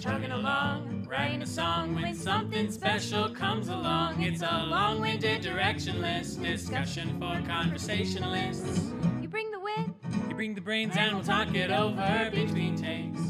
[0.00, 4.22] Chugging along, writing a song when something special comes along.
[4.22, 8.92] It's a long winded, directionless discussion for conversationalists.
[9.20, 9.90] You bring the wit.
[10.26, 13.29] You bring the brains and we'll talk it over between takes.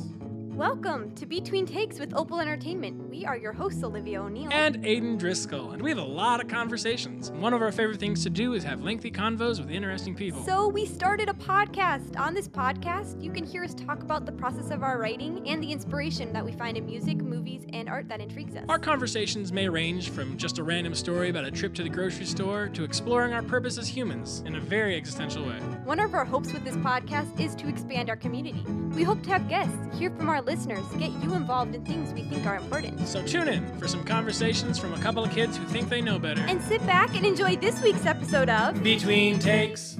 [0.61, 3.09] Welcome to Between Takes with Opal Entertainment.
[3.09, 4.53] We are your hosts, Olivia O'Neill.
[4.53, 7.31] and Aidan Driscoll, and we have a lot of conversations.
[7.31, 10.45] One of our favorite things to do is have lengthy convos with interesting people.
[10.45, 12.21] so we started a podcast.
[12.21, 15.63] On this podcast, you can hear us talk about the process of our writing and
[15.63, 18.67] the inspiration that we find in music, movies, and art that intrigues us.
[18.69, 22.27] our conversations may range from just a random story about a trip to the grocery
[22.27, 25.59] store to exploring our purpose as humans in a very existential way.
[25.85, 28.63] One of our hopes with this podcast is to expand our community.
[28.95, 32.23] We hope to have guests, hear from our listeners, get you involved in things we
[32.23, 33.07] think are important.
[33.09, 36.19] So tune in for some conversations from a couple of kids who think they know
[36.19, 36.43] better.
[36.43, 39.97] And sit back and enjoy this week's episode of Between takes.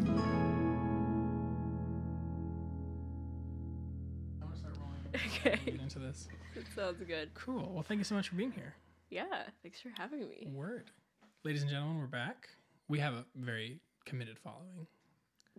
[5.15, 6.29] Okay, Get into this.
[6.55, 7.31] that sounds good.
[7.35, 7.71] Cool.
[7.73, 8.75] Well, thank you so much for being here.
[9.11, 9.25] Yeah,
[9.63, 10.47] thanks for having me.
[10.53, 10.91] Word.
[11.45, 12.49] Ladies and gentlemen, we're back.
[12.89, 14.87] We have a very committed following.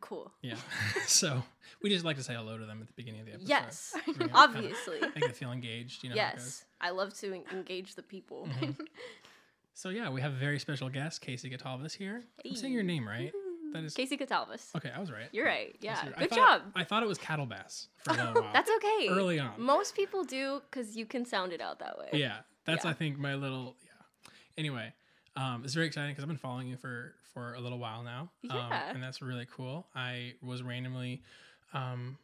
[0.01, 0.31] Cool.
[0.41, 0.55] Yeah.
[1.05, 1.41] so
[1.81, 3.49] we just like to say hello to them at the beginning of the episode.
[3.49, 4.99] Yes, You know, kinda obviously.
[5.15, 6.03] Make them feel engaged.
[6.03, 6.15] You know.
[6.21, 6.43] how it goes.
[6.43, 8.47] yes, I love to en- engage the people.
[8.59, 8.83] Mm-hmm.
[9.73, 12.23] So yeah, we have a very special guest, KC Katalbas here.
[12.45, 13.31] I'm saying your name right.
[13.73, 14.75] That is KC Katalbas.
[14.75, 14.91] okay.
[14.93, 15.29] I was right.
[15.31, 15.73] You're right.
[15.79, 16.61] Yeah, you're- I good thought- job.
[16.75, 18.53] I thought it was cattle bass for a little while.
[18.53, 19.07] That's okay.
[19.09, 19.53] early on.
[19.57, 22.09] Most people do because you can sound it out that way.
[22.13, 22.91] yeah, that's Yeah.
[22.91, 24.31] I think my little yeah.
[24.57, 24.93] Anyway,
[25.35, 28.29] um, it's very exciting because I've been following you for for a little while now.
[28.49, 28.89] Um, Yeah.
[28.93, 29.87] and that's really cool.
[29.95, 31.21] I was randomly,
[31.73, 32.17] um,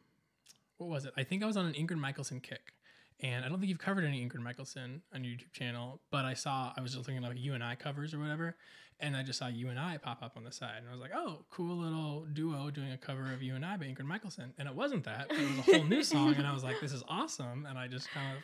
[0.77, 1.13] what was it?
[1.15, 2.73] I think I was on an Ingrid Michaelson kick.
[3.19, 6.35] And I don't think you've covered any Ingrid Michaelson on your YouTube channel, but I
[6.35, 8.55] saw I was just looking at like you and I covers or whatever,
[8.99, 11.01] and I just saw you and I pop up on the side, and I was
[11.01, 14.53] like, oh, cool little duo doing a cover of you and I by Ingrid Michaelson,
[14.59, 16.93] and it wasn't that; it was a whole new song, and I was like, this
[16.93, 18.43] is awesome, and I just kind of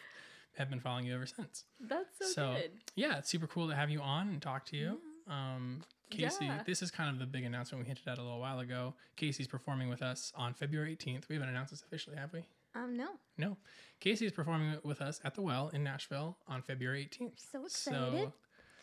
[0.58, 1.64] have been following you ever since.
[1.80, 2.72] That's so, So good.
[2.96, 5.00] yeah, it's super cool to have you on and talk to you.
[5.28, 6.64] Um, KC, Yeah.
[6.66, 8.94] this is kind of the big announcement we hinted at a little while ago.
[9.18, 11.28] KC's performing with us on February 18th.
[11.30, 12.44] We haven't announced this officially, have we?
[12.75, 13.09] Um, no.
[13.38, 13.58] No.
[14.02, 17.40] KC is performing with us at the Well in Nashville on February 18th.
[17.52, 18.00] So excited.
[18.25, 18.34] So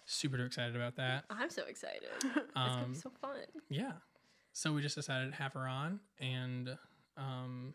[0.06, 1.24] super excited about that.
[1.30, 2.08] I'm so excited.
[2.24, 3.36] it's gonna Um, be so fun.
[3.68, 3.92] yeah.
[4.52, 6.76] So we just decided to have her on and
[7.16, 7.74] um,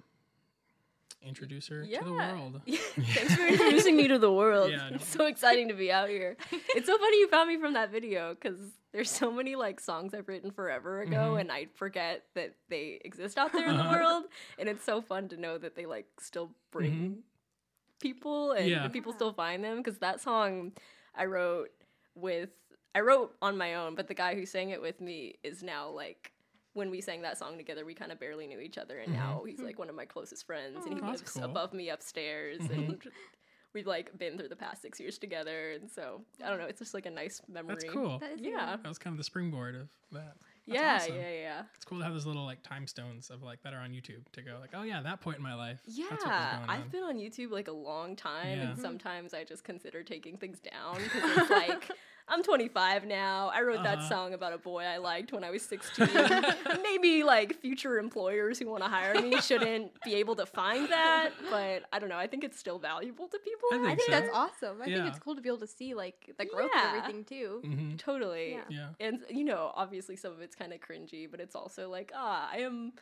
[1.26, 2.00] introduce her Yeah.
[2.00, 2.62] to the world.
[2.68, 4.72] Thanks for introducing me to the world.
[4.72, 6.38] Yeah, no- It's so exciting to be out here.
[6.76, 8.60] It's so funny you found me from that video because
[8.94, 11.42] there's so many like songs I've written forever ago Mhm.
[11.42, 13.98] and I forget that they exist out there in the Uh-huh.
[13.98, 14.24] world.
[14.60, 17.24] And it's so fun to know that they like still bring
[18.00, 18.88] people and Yeah.
[18.90, 20.74] people still find them because that song
[21.14, 21.70] I wrote
[22.16, 22.50] with
[22.94, 25.90] I wrote on my own, but the guy who sang it with me is now
[25.90, 26.32] like
[26.76, 29.24] when we sang that song together, we kind of barely knew each other, and mm-hmm.
[29.24, 31.44] now he's like one of my closest friends, and he Oh, that's lives cool.
[31.46, 32.74] above me upstairs, mm-hmm.
[32.74, 33.04] and
[33.74, 36.80] we've like been through the past six years together, and so I don't know, it's
[36.80, 37.76] just like a nice memory.
[37.80, 38.20] That's cool.
[38.20, 40.36] That is Yeah, That was kind of the springboard of that.
[40.68, 41.16] That's yeah, awesome.
[41.16, 43.80] yeah, yeah, It's cool to have those little like time stones of like that are
[43.80, 45.80] on YouTube to go like, oh yeah, that point in my life.
[45.88, 46.08] yeah.
[46.10, 46.70] that's what was going on.
[46.70, 48.72] I've been on YouTube like a long time, Yeah.
[48.72, 51.92] and sometimes I just consider taking things down because it's like.
[52.28, 53.52] I'm 25 now.
[53.54, 54.10] I wrote that Uh-huh.
[54.10, 56.08] song about a boy I liked when I was 16.
[56.82, 61.34] Maybe like future employers who want to hire me shouldn't be able to find that,
[61.52, 62.18] but I don't know.
[62.18, 63.70] I think it's still valuable to people.
[63.74, 64.12] I I think think so.
[64.22, 64.82] that's awesome.
[64.82, 64.96] I Yeah.
[64.96, 66.90] think it's cool to be able to see like the growth Yeah.
[66.90, 67.60] of everything too.
[67.64, 68.54] hmm Totally.
[68.54, 68.64] Yeah.
[68.70, 68.90] Yeah.
[69.00, 72.50] And you know, obviously some of it's kind of cringy, but it's also like, ah,
[72.52, 72.94] I am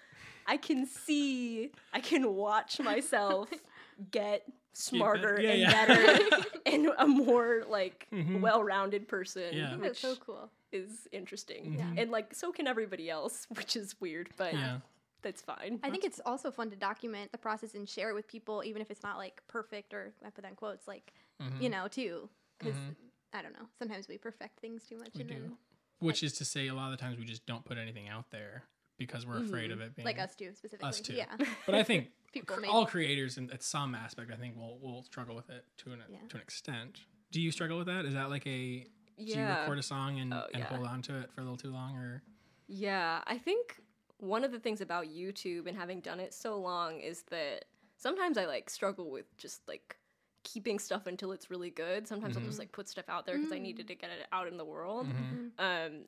[0.45, 3.47] I can see I can watch myself
[4.11, 4.43] get
[4.73, 5.85] smarter yeah, and yeah.
[5.85, 8.41] better and a more like Mhm.
[8.41, 9.77] well-rounded person, Yeah.
[9.79, 10.49] That's so cool.
[10.71, 11.77] is interesting.
[11.77, 12.01] Mhm.
[12.01, 14.79] And like so can everybody else, which is weird, but Yeah.
[15.21, 15.79] that's fine.
[15.83, 18.81] I think it's also fun to document the process and share it with people, even
[18.81, 21.61] if it's not like perfect or I put that in quotes, like Mhm.
[21.61, 22.29] you know, too.
[22.57, 22.95] Because Mhm.
[23.33, 25.35] I don't know, sometimes we perfect things too much, We and do.
[25.35, 25.57] then
[25.99, 28.29] Which is to say, a lot of the times we just don't put anything out
[28.31, 28.63] there
[28.97, 30.87] because we're afraid of it being like us too specifically.
[30.89, 31.13] Us too.
[31.13, 31.25] Yeah,
[31.65, 32.71] But I think people cr- maybe.
[32.71, 35.99] all creators, in at some aspect, I think will will struggle with it to an
[36.09, 36.17] Yeah.
[36.29, 37.01] to an extent.
[37.31, 38.05] Do you struggle with that?
[38.05, 38.85] Is that like a
[39.17, 40.65] do you record a song and, Oh, and yeah.
[40.75, 42.23] hold on to it for a little too long, or
[42.67, 43.81] Yeah, I think
[44.17, 47.65] one of the things about YouTube and having done it so long is that
[47.97, 49.97] sometimes I like struggle with just like
[50.43, 52.07] keeping stuff until it's really good.
[52.07, 54.47] Sometimes I'll just like put stuff out there because I needed to get it out
[54.47, 55.07] in the world.
[55.07, 55.51] Mhm.
[55.59, 56.05] Um,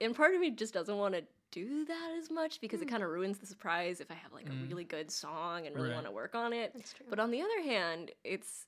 [0.00, 3.02] and part of me just doesn't want to do that as much because it kind
[3.04, 4.68] of ruins the surprise if I have like a Mm.
[4.68, 5.94] really good song and really Right.
[5.94, 6.72] want to work on it.
[6.74, 7.06] That's true.
[7.08, 8.66] But on the other hand, it's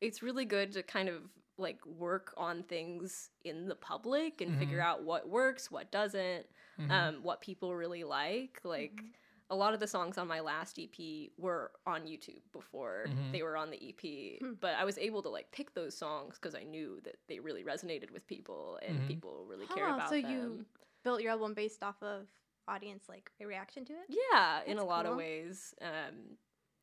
[0.00, 4.78] it's really good to kind of like work on things in the public and figure
[4.80, 4.84] Mhm.
[4.84, 6.44] out what works, what doesn't,
[6.76, 6.90] Mhm.
[6.90, 8.60] um, what people really like.
[8.64, 9.00] Like
[9.48, 13.30] a lot of the songs on my last EP were on YouTube before Mhm.
[13.30, 14.54] they were on the EP, Hmm.
[14.54, 17.62] but I was able to like pick those songs because I knew that they really
[17.62, 19.06] resonated with people and Mhm.
[19.06, 20.30] people really care about so them.
[20.32, 20.66] you-
[21.04, 22.26] Built your album based off of
[22.68, 24.06] audience like a reaction to it.
[24.08, 25.74] Yeah, in a That's lot of ways.
[25.82, 26.36] Um,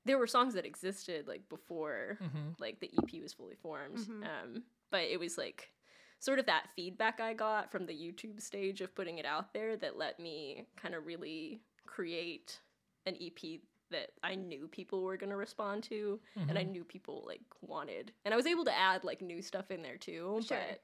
[0.06, 2.50] there were songs that existed like before Mm-hmm.
[2.60, 3.98] like the EP was fully formed.
[3.98, 4.24] Mhm.
[4.26, 5.72] Um, but it was like
[6.20, 9.78] sort of that feedback I got from the YouTube stage of putting it out there
[9.78, 12.60] that let me kind of really create
[13.06, 13.62] an EP
[13.92, 16.70] that I knew people were going to respond to and I Mhm.
[16.72, 18.12] knew people like wanted.
[18.26, 20.58] And I was able to add like new stuff in there too, Sure.
[20.58, 20.84] but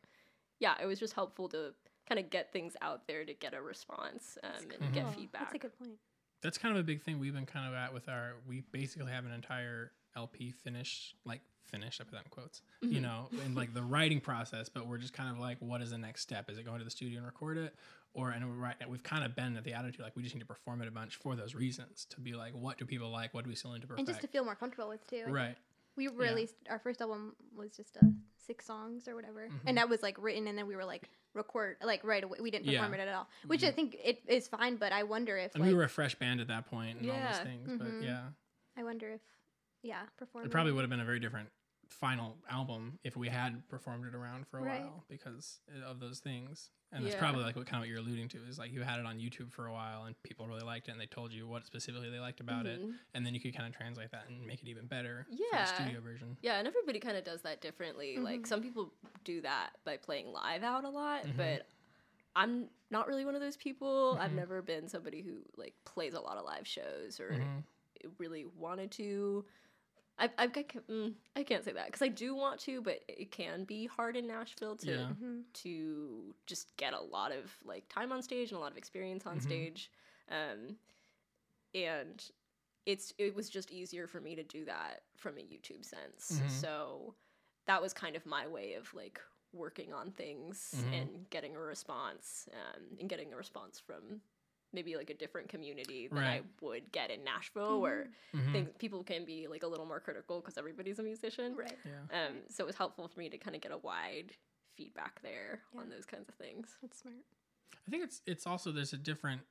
[0.59, 1.75] yeah, it was just helpful to
[2.07, 5.03] kind of get things out there to get a response um, and cool.
[5.03, 5.41] get feedback.
[5.43, 5.97] That's a good point.
[6.41, 8.33] That's kind of a big thing we've been kind of at with our.
[8.47, 11.99] We basically have an entire LP finished, like finished.
[11.99, 12.61] I put that in quotes.
[12.81, 13.01] You Mhm.
[13.01, 15.97] know, in like the writing process, but we're just kind of like, what is the
[15.97, 16.49] next step?
[16.49, 17.75] Is it going to the studio and record it,
[18.13, 18.75] or and we're right?
[18.87, 20.91] We've kind of been at the attitude like we just need to perform it a
[20.91, 23.33] bunch for those reasons to be like, what do people like?
[23.33, 23.99] What do we still need to perfect?
[24.01, 25.17] And just to feel more comfortable with too.
[25.21, 25.35] I think.
[25.35, 25.57] right.
[25.95, 26.11] We Yeah.
[26.17, 28.13] released our first album was just a
[28.45, 29.61] six songs or whatever, Mhm.
[29.65, 32.39] and that was like written, and then we were like record like right away.
[32.41, 32.99] We didn't perform Yeah.
[33.03, 34.77] it at all, which I think it is fine.
[34.77, 37.09] But I wonder if And like we were a fresh band at that point and
[37.11, 37.33] all Yeah.
[37.33, 37.69] those things.
[37.69, 37.77] Mhm.
[37.79, 38.29] But yeah,
[38.77, 39.21] I wonder if
[39.83, 40.45] yeah perform.
[40.45, 41.49] it probably would have been a very different
[41.89, 44.81] final album if we had performed it around for a Right.
[44.81, 46.71] while because of those things.
[46.91, 48.99] And that's probably like what kind of what you're alluding to is like you had
[48.99, 51.45] it on YouTube for a while and people really liked it and they told you
[51.47, 52.93] what specifically they liked about it Mhm.
[53.13, 55.65] and then you could kind of translate that and make it even better for Yeah.
[55.65, 56.37] the studio version.
[56.41, 58.17] Yeah, and everybody kind of does that differently.
[58.17, 58.47] Like Mhm.
[58.47, 58.93] some people
[59.25, 61.35] do that by playing live out a lot, Mhm.
[61.37, 61.67] but
[62.37, 64.17] I'm not really one of those people.
[64.19, 64.35] I've Mhm.
[64.35, 67.63] never been somebody who like plays a lot of live shows or Mhm.
[68.19, 69.45] really wanted to.
[70.17, 72.99] I I, I, can't, mm, I can't say that because I do want to, but
[73.07, 75.05] it can be hard in Nashville to Yeah.
[75.05, 78.77] hmm to just get a lot of like time on stage and a lot of
[78.77, 79.41] experience on Mhm.
[79.41, 79.91] stage
[80.31, 80.75] um
[81.73, 82.31] and
[82.85, 86.49] it's it was just easier for me to do that from a youtube sense Mhm.
[86.49, 87.15] so
[87.67, 89.19] that was kind of my way of like
[89.53, 90.93] working on things Mhm.
[90.93, 94.21] and getting a response um, and getting a response from
[94.75, 96.41] maybe like a different community than Right.
[96.41, 98.51] i would get in nashville where Mhm.
[98.51, 101.77] things people can be like a little more critical because everybody's a musician right.
[101.85, 102.27] Yeah.
[102.27, 104.33] um, so it was helpful for me to kind of get a wide
[104.75, 105.79] feedback there Yeah.
[105.81, 106.75] on those kinds of things.
[106.81, 107.15] That's smart.
[107.87, 109.41] I think it's it's also there's a different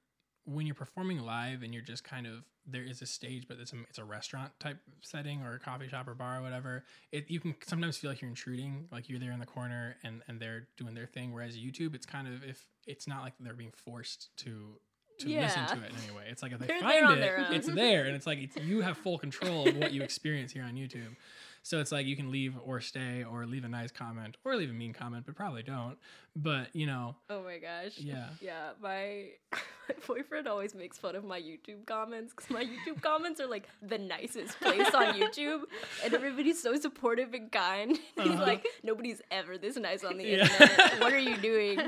[0.46, 3.72] when you're performing live and you're just kind of there is a stage but it's
[3.72, 7.30] a, it's a restaurant type setting or a coffee shop or bar or whatever it
[7.30, 10.40] you can sometimes feel like you're intruding like you're there in the corner and and
[10.40, 13.72] they're doing their thing whereas youtube it's kind of if it's not like they're being
[13.72, 14.78] forced to
[15.18, 17.52] to listen to it in any way it's like if they They're find there it
[17.52, 20.64] it's there and it's like it's, you have full control of what you experience here
[20.64, 21.14] on youtube
[21.62, 24.68] so it's like you can leave or stay or leave a nice comment or leave
[24.70, 25.96] a mean comment but probably don't
[26.36, 27.92] but you know Oh my gosh.
[27.98, 33.00] yeah Yeah, my my boyfriend always makes fun of my YouTube comments because my YouTube
[33.00, 35.62] comments are like the nicest place on YouTube,
[36.04, 37.98] and everybody's so supportive and kind.
[38.16, 38.42] He's Uh-huh.
[38.42, 40.42] like, nobody's ever this nice on the Yeah.
[40.44, 41.00] internet.
[41.00, 41.78] what are you doing?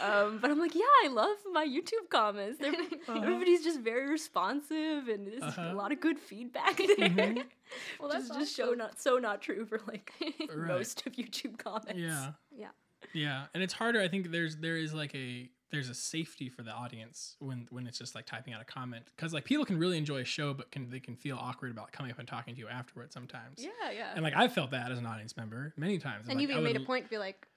[0.00, 2.58] Um, but I'm like, yeah, I love my YouTube comments.
[2.58, 2.72] They're,
[3.08, 3.20] Uh-huh.
[3.20, 5.70] Everybody's just very responsive, and there's Uh-huh.
[5.72, 6.86] a lot of good feedback there.
[7.08, 7.44] Mhm.
[8.00, 8.78] well, just, that's just show awesome.
[8.78, 10.68] not so not true for like Right.
[10.68, 11.94] most of YouTube comments.
[12.00, 12.32] Yeah.
[12.56, 12.68] Yeah.
[13.12, 14.00] Yeah, and it's harder.
[14.00, 17.86] I think there's there is like a there's a safety for the audience when when
[17.86, 20.54] it's just like typing out a comment because like people can really enjoy a show,
[20.54, 23.56] but can they can feel awkward about coming up and talking to you afterwards sometimes.
[23.58, 24.12] Yeah, yeah.
[24.14, 26.26] And like I've felt that as an audience member many times.
[26.28, 27.48] And like, you've even made a point to be like,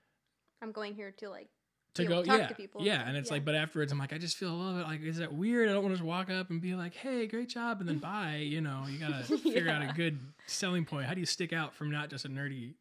[0.63, 1.50] I'm going here to like
[1.96, 2.82] to be go to talk yeah to people.
[2.86, 3.36] yeah and it's Yeah.
[3.36, 5.68] like but afterwards i'm like i just feel a little bit like is that weird?
[5.70, 7.98] I don't want to just walk up and be like hey great job and then
[8.12, 11.06] bye you know you gotta figure out a good selling point.
[11.08, 12.75] How do you stick out from not just a nerdy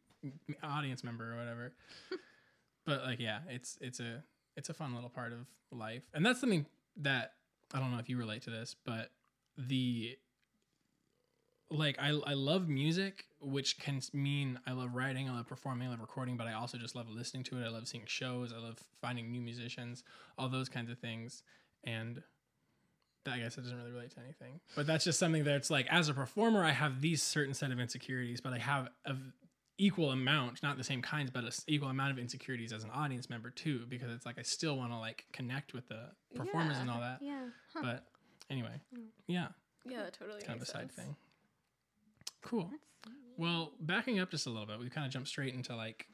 [0.63, 1.73] audience member or whatever?
[2.85, 4.23] But like yeah it's it's a
[4.55, 5.39] it's a fun little part of
[5.71, 6.03] life.
[6.13, 6.65] And that's something
[6.97, 7.33] that
[7.73, 9.09] i don't know if you relate to this but
[9.57, 10.17] the
[11.71, 15.91] like I, I love music which can mean i love writing i love performing i
[15.91, 18.57] love recording but i also just love listening to it i love seeing shows i
[18.57, 20.03] love finding new musicians
[20.37, 21.41] all those kinds of things
[21.83, 22.21] and
[23.23, 25.87] that, i guess it doesn't really relate to anything but that's just something that's like
[25.89, 29.15] as a performer i have these certain set of insecurities but i have a
[29.77, 33.29] equal amount not the same kinds but an equal amount of insecurities as an audience
[33.29, 36.03] member too because it's like i still want to like connect with the
[36.35, 36.81] performers Yeah.
[36.81, 37.47] and all that yeah.
[37.73, 37.79] Huh.
[37.81, 38.05] but
[38.49, 39.07] anyway Mm.
[39.27, 39.47] yeah
[39.85, 40.39] Yeah, totally.
[40.41, 41.15] kind of a makes side thing.
[42.45, 42.69] Cool.
[43.37, 46.07] Well, backing up just a little bit, we kind of jumped straight into like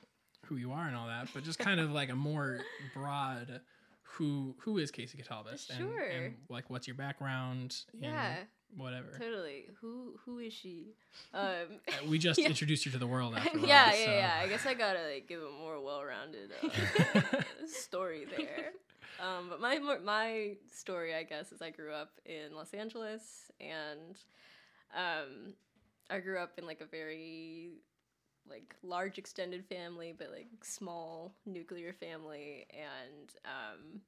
[0.45, 2.59] who you are and all that, but just kind of like a more
[2.95, 3.61] broad
[4.03, 6.03] who who is KC Katalbas and, Sure.
[6.03, 8.35] and like what's your background and Yeah,
[8.75, 9.11] whatever.
[9.19, 9.65] totally.
[9.81, 10.95] Who who is she?
[11.33, 12.47] Um, Uh, We just Yeah.
[12.47, 14.39] introduced you to the world after while, yeah, yeah, so- yeah.
[14.41, 18.71] I guess I gotta like give a more well-rounded uh, story there.
[19.21, 24.15] Um, but my my story, I guess, is I grew up in Los Angeles, and
[24.95, 25.53] um,
[26.11, 27.71] I grew up in like a very
[28.49, 34.01] like large extended family, but like small nuclear family, and um,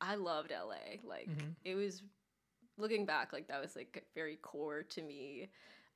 [0.00, 1.00] I loved LA.
[1.04, 1.56] Like Mhm.
[1.64, 2.02] it was
[2.78, 5.48] looking back, like that was like very core to me.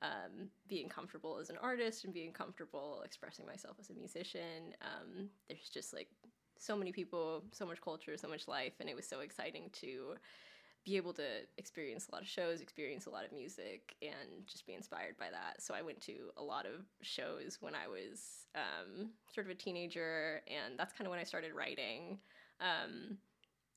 [0.03, 4.73] Um, being comfortable as an artist and being comfortable expressing myself as a musician.
[4.81, 6.09] Um, there's just like
[6.57, 10.15] so many people, so much culture, so much life, and it was so exciting to
[10.83, 11.23] be able to
[11.57, 15.29] experience a lot of shows, experience a lot of music, and just be inspired by
[15.29, 15.61] that.
[15.61, 19.55] So I went to a lot of shows when I was um, sort of a
[19.55, 22.19] teenager, and that's kind of when I started writing.
[22.59, 23.17] Um,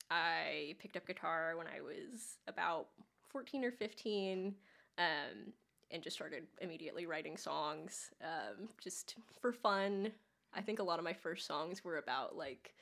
[0.09, 2.87] I picked up guitar when I was about
[3.29, 4.55] 14 or 15.
[4.97, 5.53] Um,
[5.91, 10.11] and just started immediately writing songs um, just for fun.
[10.53, 12.73] I think a lot of my first songs were about like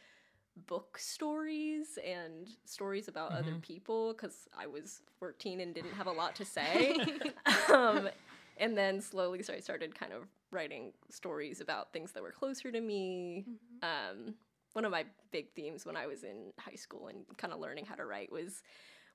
[0.55, 3.61] book stories and stories about other Mhm.
[3.61, 6.95] people because I was 14 and didn't have a lot to say.
[7.73, 8.09] um,
[8.57, 12.71] and then slowly so I started kind of writing stories about things that were closer
[12.71, 13.45] to me.
[13.81, 14.35] Um,
[14.73, 17.85] one of my big themes when I was in high school and kind of learning
[17.85, 18.63] how to write was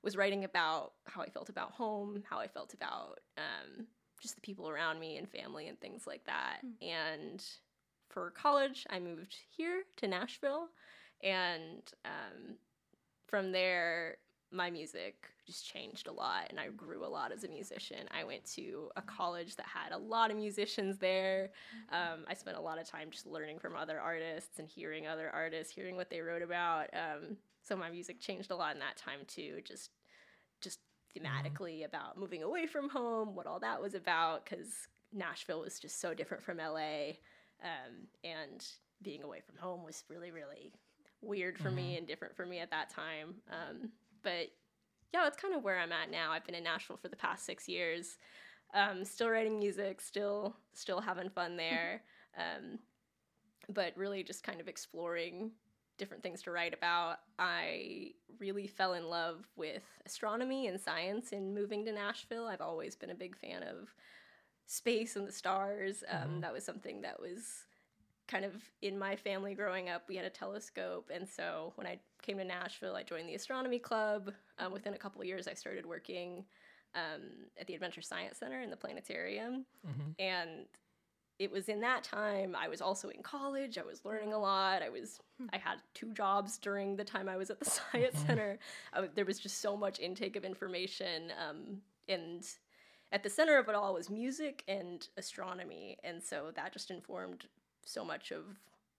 [0.03, 3.87] was writing about how I felt about home, how I felt about um,
[4.21, 6.61] just the people around me and family and things like that.
[6.81, 7.43] And
[8.09, 10.69] for college, I moved here to Nashville,
[11.23, 12.55] and um,
[13.27, 14.17] from there,
[14.51, 18.07] my music just changed a lot, and I grew a lot as a musician.
[18.11, 21.51] I went to a college that had a lot of musicians there.
[21.91, 25.29] Um, I spent a lot of time just learning from other artists and hearing other
[25.29, 26.87] artists, hearing what they wrote about.
[26.93, 29.59] Um, so my music changed a lot in that time too.
[29.63, 29.91] Just,
[30.61, 30.79] just
[31.15, 35.99] thematically about moving away from home, what all that was about, because Nashville was just
[35.99, 37.09] so different from LA,
[37.63, 38.65] um, and
[39.01, 40.71] being away from home was really, really
[41.21, 43.35] weird for me and different for me at that time.
[43.51, 43.89] Um,
[44.23, 44.51] but
[45.13, 46.31] yeah, that's kind of where I'm at now.
[46.31, 48.17] I've been in Nashville for the past six years.
[48.73, 52.03] Um, still writing music, still still having fun there,
[52.37, 52.79] um,
[53.73, 55.51] but really just kind of exploring
[55.97, 57.17] different things to write about.
[57.37, 62.47] I really fell in love with astronomy and science in moving to Nashville.
[62.47, 63.93] I've always been a big fan of
[64.65, 66.03] space and the stars.
[66.07, 66.41] Um, Mhm.
[66.41, 67.65] That was something that was
[68.29, 70.03] kind of in my family growing up.
[70.07, 73.79] We had a telescope, and so when I came to Nashville, I joined the astronomy
[73.79, 74.31] club.
[74.59, 76.45] Um, within a couple of years, I started working
[76.95, 77.21] um,
[77.59, 80.15] at the Adventure Science Center in the planetarium, Mhm.
[80.19, 80.65] and
[81.39, 83.77] it was in that time I was also in college.
[83.77, 84.81] I was learning a lot.
[84.83, 85.19] I was
[85.53, 88.59] I had two jobs during the time I was at the science center.
[88.93, 92.45] I w there was just so much intake of information, um, and
[93.11, 97.47] at the center of it all was music and astronomy, and so that just informed
[97.89, 98.43] so much of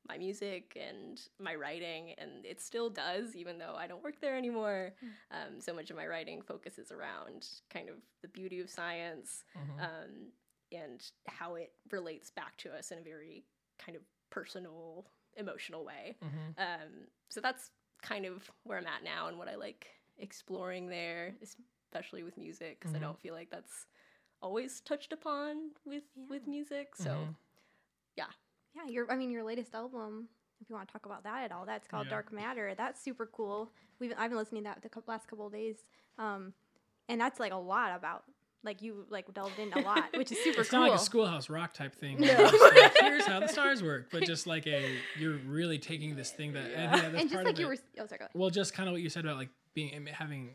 [0.08, 4.36] my music and my writing, and it still does, even though I don't work there
[4.36, 4.92] anymore.
[5.30, 9.80] Um, so much of my writing focuses around kind of the beauty of science Mhm.
[9.80, 10.32] um,
[10.72, 13.44] and how it relates back to us in a very
[13.78, 15.06] kind of personal,
[15.36, 16.16] emotional way.
[16.22, 16.54] Mhm.
[16.58, 17.70] Um, so that's
[18.02, 19.86] kind of where I'm at now and what I like
[20.18, 22.94] exploring there, especially with music, because.
[22.94, 23.86] I don't feel like that's
[24.42, 26.94] always touched upon with with music.
[26.96, 27.36] So Mhm.
[28.74, 30.28] Yeah, your I mean your latest album,
[30.60, 32.10] if you want to talk about that at all, that's called Yeah.
[32.10, 32.74] Dark Matter.
[32.76, 33.72] That's super cool.
[33.98, 35.76] We've I've been listening to that the last couple of days,
[36.18, 36.52] um,
[37.08, 38.24] and that's like a lot about
[38.62, 40.80] like you like delved in a lot, which is super It's cool.
[40.80, 42.18] not like a schoolhouse rock type thing.
[42.22, 46.30] just like, Here's how the stars work, but just like a you're really taking this
[46.30, 47.68] thing that and, yeah, and just like you it.
[47.68, 48.20] were, oh sorry.
[48.34, 50.50] Well, just kind of what you said about like being having,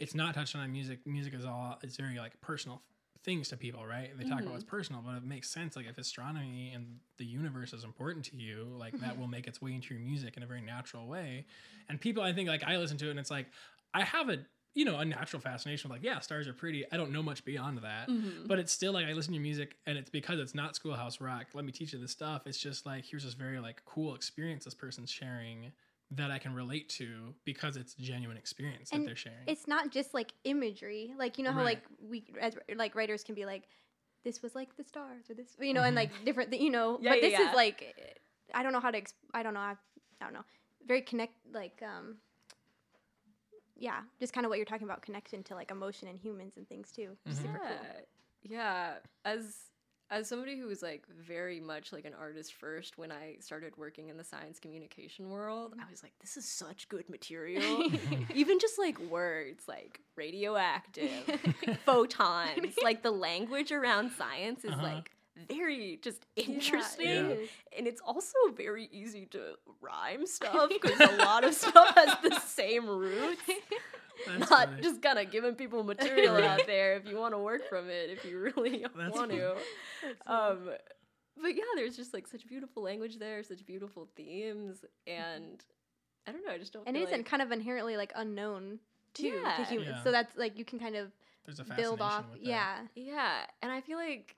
[0.00, 0.98] it's not touched on music.
[1.06, 2.82] Music is all it's very like personal
[3.28, 4.08] things to people, right?
[4.16, 4.70] They talk about what's mm-hmm.
[4.70, 5.76] personal, but it makes sense.
[5.76, 9.60] Like if astronomy and the universe is important to you, like that will make its
[9.60, 11.44] way into your music in a very natural way.
[11.90, 13.48] And people, I think, like I listen to it and it's like
[13.92, 14.38] I have a
[14.72, 16.86] you know a natural fascination with like yeah stars are pretty.
[16.90, 18.46] I don't know much beyond that, mm-hmm.
[18.46, 21.20] but it's still like I listen to your music and it's because it's not schoolhouse
[21.20, 21.48] rock.
[21.52, 22.46] Let me teach you this stuff.
[22.46, 25.70] It's just like here's this very like cool experience this person's sharing
[26.12, 29.38] that I can relate to because it's genuine experience that they're sharing.
[29.46, 31.76] It's not just like imagery, like you know how Right.
[31.76, 33.64] like we as like writers can be like,
[34.24, 36.98] this was like the stars or this, you know, and like different, th- you know.
[37.00, 37.48] Yeah, but yeah, this yeah.
[37.50, 37.94] is like,
[38.54, 39.74] I don't know how to, exp- I don't know, I,
[40.20, 40.44] I don't know,
[40.86, 42.16] very connect, like um.
[43.80, 46.68] Yeah, just kind of what you're talking about, connection to like emotion and humans and
[46.68, 47.16] things too.
[47.22, 47.86] which is Super yeah, cool.
[48.42, 48.94] yeah.
[49.24, 49.54] As
[50.10, 54.08] as somebody who was like very much like an artist first when I started working
[54.08, 57.84] in the science communication world, I was like, this is such good material.
[58.34, 61.10] Even just like words like radioactive,
[61.84, 64.82] photons, like the language around science is Uh-huh.
[64.82, 65.10] like
[65.48, 67.06] very just interesting.
[67.30, 67.36] Yeah.
[67.76, 72.40] And it's also very easy to rhyme stuff because a lot of stuff has the
[72.40, 73.42] same roots.
[74.26, 74.82] That's Not funny.
[74.82, 78.10] just kind of giving people material out there if you want to work from it,
[78.10, 79.38] if you really That's want funny.
[79.38, 79.54] to.
[80.26, 80.70] Um,
[81.40, 85.62] but yeah, there's just like such beautiful language there, such beautiful themes, and
[86.26, 86.86] I don't know, I just don't.
[86.86, 88.80] and it feel isn't like, kind of inherently like unknown
[89.14, 89.56] too Yeah.
[89.56, 89.90] to humans.
[89.98, 90.02] Yeah.
[90.04, 91.12] So that's like you can kind of
[91.46, 92.24] There's a build off.
[92.24, 92.48] fascination with that.
[92.48, 93.14] Yeah.
[93.14, 94.34] Yeah, and I feel like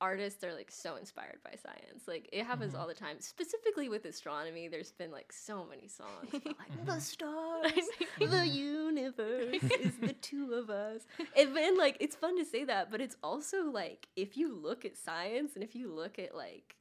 [0.00, 2.06] artists are like so inspired by science.
[2.06, 2.78] Like it happens Mhm.
[2.80, 3.20] all the time.
[3.20, 6.86] Specifically with astronomy, there's been like so many songs about like Mhm.
[6.86, 7.88] the stars,
[8.20, 11.06] the universe is the two of us.
[11.36, 14.84] And then like it's fun to say that, but it's also like if you look
[14.84, 16.76] at science and if you look at like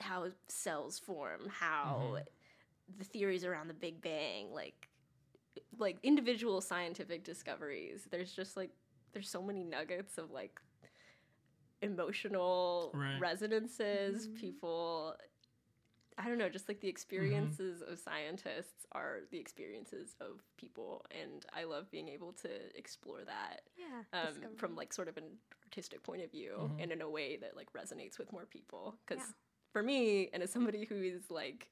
[0.00, 2.18] how cells form, how
[2.98, 4.88] the theories around the Big Bang, like
[5.78, 8.70] like individual scientific discoveries, there's just like
[9.12, 10.60] there's so many nuggets of like
[11.82, 13.20] emotional Right.
[13.20, 14.36] resonances, Mhm.
[14.36, 15.16] people
[16.18, 21.44] I don't know, just like the experiences of scientists are the experiences of people and
[21.52, 24.02] I love being able to explore that Yeah.
[24.14, 26.80] um, from like sort of an artistic point of view Mhm.
[26.82, 29.32] and in a way that like resonates with more people because Yeah.
[29.72, 31.70] for me and as somebody who is like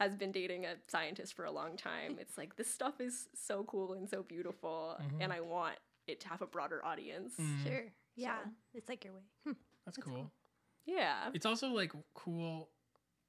[0.00, 3.62] has been dating a scientist for a long time it's like this stuff is so
[3.64, 5.20] cool and so beautiful Mhm.
[5.22, 7.62] and i want it to have a broader audience Mm.
[7.62, 7.92] Sure.
[8.16, 8.36] Yeah.
[8.44, 9.20] So- It's like your way.
[9.44, 10.14] That's That's cool.
[10.14, 10.32] cool.
[10.84, 12.68] yeah It's also like cool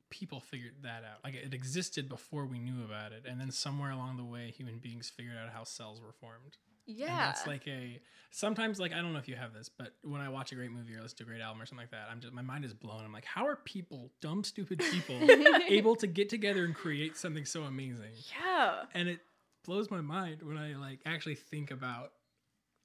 [0.10, 1.20] people figured that out.
[1.24, 4.78] Like it existed before we knew about it, and then somewhere along the way, human
[4.80, 6.56] beings figured out how cells were formed.
[6.86, 8.00] yeah And that's like a
[8.32, 10.72] sometimes like I don't know if you have this, but when I watch a great
[10.72, 12.64] movie or listen to a great album or something like that, I'm just my mind
[12.64, 13.04] is blown.
[13.04, 15.20] I'm like, how are people, dumb, stupid people,
[15.68, 18.14] able to get together and create something so amazing?
[18.40, 19.20] yeah And it
[19.66, 22.14] blows my mind when I like actually think about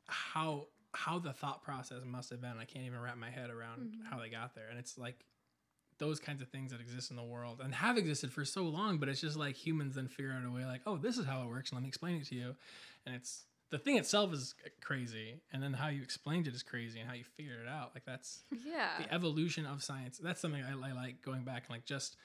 [0.08, 2.56] how how the thought process must have been.
[2.58, 4.10] I can't even wrap my head around Mhm.
[4.10, 4.68] how they got there.
[4.68, 5.24] And it's like
[5.98, 8.98] those kinds of things that exist in the world and have existed for so long,
[8.98, 11.42] but it's just like humans then figure out a way like, oh, this is how
[11.42, 12.56] it works, and let me explain it to you.
[13.06, 16.98] And it's the thing itself is crazy, and then how you explained it is crazy,
[17.00, 17.94] and how you figured it out.
[17.94, 20.18] Like that's yeah the evolution of science.
[20.18, 22.16] That's something I, I like going back and like just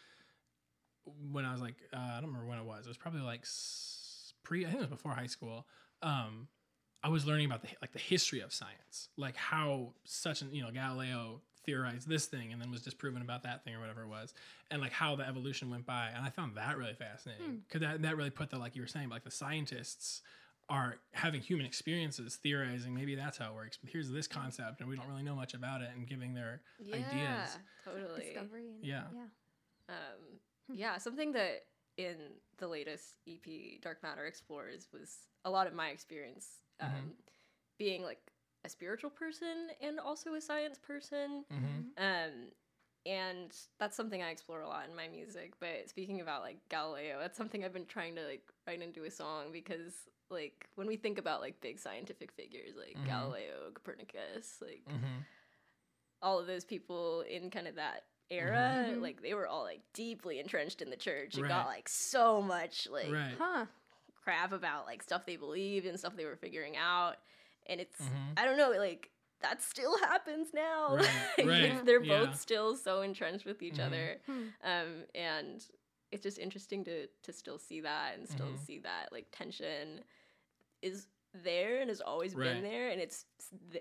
[1.32, 2.86] when I was like uh, I don't remember when it was.
[2.86, 3.45] It was probably like
[4.43, 4.65] pre.
[4.65, 5.67] I think it was before high school.
[6.01, 6.47] Um,
[7.08, 10.62] I was learning about the like the history of science, like how such an you
[10.62, 14.10] know Galileo theorized this thing and then was disproven about that thing or whatever it
[14.10, 14.34] was,
[14.72, 16.10] and like how the evolution went by.
[16.13, 18.89] And I found that really fascinating because that that really put the like you were
[18.89, 20.22] saying like the scientists
[20.67, 24.89] are having human experiences theorizing maybe that's how it works but here's this concept and
[24.89, 27.06] we don't really know much about it and giving their ideas.
[27.10, 27.58] yeah ideas.
[27.86, 28.67] totally Discovery.
[28.76, 29.04] And, Yeah.
[29.13, 29.96] Yeah.
[29.96, 30.76] Um, Hmm.
[30.76, 31.63] yeah, something that
[31.96, 32.17] in
[32.58, 37.11] the latest EP, Dark Matter Explores, was a lot of my experience um, Mhm.
[37.77, 38.19] being like
[38.65, 41.45] a spiritual person and also a science person.
[41.51, 42.03] mm-hmm.
[42.03, 42.51] Um,
[43.05, 45.53] and that's something I explore a lot in my music.
[45.59, 49.11] But speaking about like Galileo, that's something I've been trying to like write into a
[49.11, 49.93] song because
[50.29, 53.05] like when we think about like big scientific figures like Mhm.
[53.05, 55.21] Galileo, Copernicus, like Mm-hmm.
[56.21, 60.39] all of those people in kind of that era, like they were all like deeply
[60.39, 61.49] entrenched in the church and Right.
[61.49, 63.65] got like so much like right Huh.
[64.27, 67.15] Crap about like stuff they believed and stuff they were figuring out.
[67.67, 68.33] And it's Mhm.
[68.37, 69.09] I don't know, like
[69.41, 70.95] that still happens now.
[70.95, 72.25] Right, Like, right, They're yeah.
[72.25, 73.85] both still so entrenched with each Mhm.
[73.87, 74.17] other.
[74.25, 74.47] Hmm.
[74.63, 75.65] Um and
[76.11, 78.65] it's just interesting to to still see that and still Mhm.
[78.65, 80.03] see that like tension
[80.81, 82.45] is there and has always Right.
[82.53, 83.25] been there and it's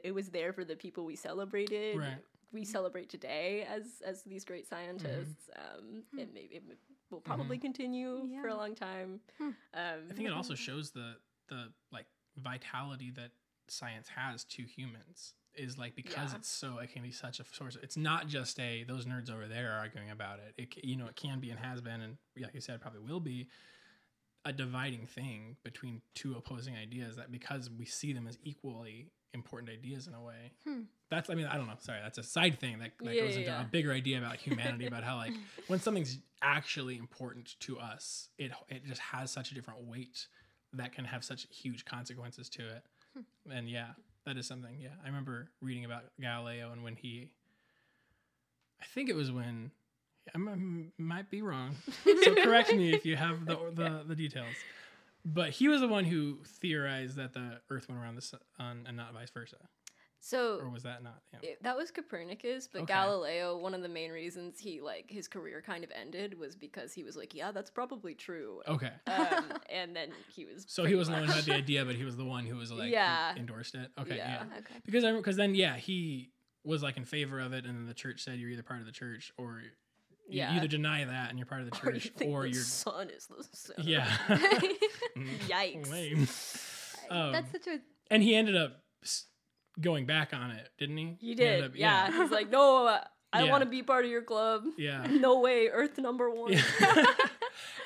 [0.03, 2.19] it was there for the people we celebrated Right.
[2.53, 6.19] we celebrate today as as these great scientists um Hmm.
[6.21, 6.77] and maybe it m-
[7.11, 9.45] will probably continue for a long time Hmm.
[9.75, 11.17] um I think it also shows the
[11.49, 13.31] the like vitality that
[13.69, 16.39] science has to humans is like because Yeah.
[16.39, 17.77] it's so it can be such a source.
[17.83, 20.55] It's not just a those nerds over there are arguing about it.
[20.59, 23.21] It you know it can be and has been and like you said probably will
[23.21, 23.49] be
[24.45, 29.71] a dividing thing between two opposing ideas that because we see them as equally important
[29.71, 30.51] ideas in a way.
[30.67, 30.81] Hmm.
[31.09, 33.35] That's I mean I don't know sorry that's a side thing that, that Yeah, goes
[33.35, 33.61] yeah, into yeah.
[33.63, 35.33] a bigger idea about humanity about how like
[35.69, 40.27] when something's actually important to us, it it just has such a different weight
[40.73, 42.83] that can have such huge consequences to it.
[43.51, 43.91] And yeah,
[44.27, 44.79] that is something.
[44.81, 47.31] Yeah, I remember reading about Galileo and when he,
[48.83, 49.71] I think it was when
[50.35, 50.39] I
[50.99, 51.77] might be wrong,
[52.25, 54.55] so correct me if you have the the, the details.
[55.29, 58.97] But he was the one who theorized that the Earth went around the sun and
[58.97, 59.57] not vice versa,
[60.21, 61.21] So, or was that not?
[61.33, 61.41] Yeah.
[61.51, 62.93] it- that was copernicus but Okay.
[62.95, 66.93] galileo one of the main reasons he like his career kind of ended was because
[66.93, 68.93] he was like yeah that's probably true Okay.
[69.09, 71.97] um, and then he was So he wasn't the one who had the idea, but
[71.97, 73.35] he was the one who was like Yeah.
[73.37, 73.91] endorsed it.
[73.99, 74.45] Okay, Yeah.
[74.51, 74.59] yeah.
[74.59, 74.75] Okay.
[74.85, 76.31] Because I because then yeah he
[76.65, 78.87] was like in favor of it, and then the church said you're either part of
[78.87, 79.63] the church or
[80.29, 80.55] you Yeah.
[80.57, 82.63] either deny that and you're part of the Or you church, or your you're
[83.11, 83.83] is the center.
[83.83, 84.17] yeah.
[85.49, 85.91] Yikes.
[85.91, 86.29] Lame.
[87.11, 87.79] Um, That's such a
[88.11, 88.83] and he ended up
[89.81, 91.17] going back on it, didn't he?
[91.21, 91.65] He ended did.
[91.65, 92.11] up- yeah.
[92.23, 93.01] He's like, no, I
[93.39, 93.53] don't Yeah.
[93.53, 94.65] want to be part of your club.
[94.79, 95.07] Yeah.
[95.11, 96.53] No way, Earth number one.
[96.53, 96.63] Yeah.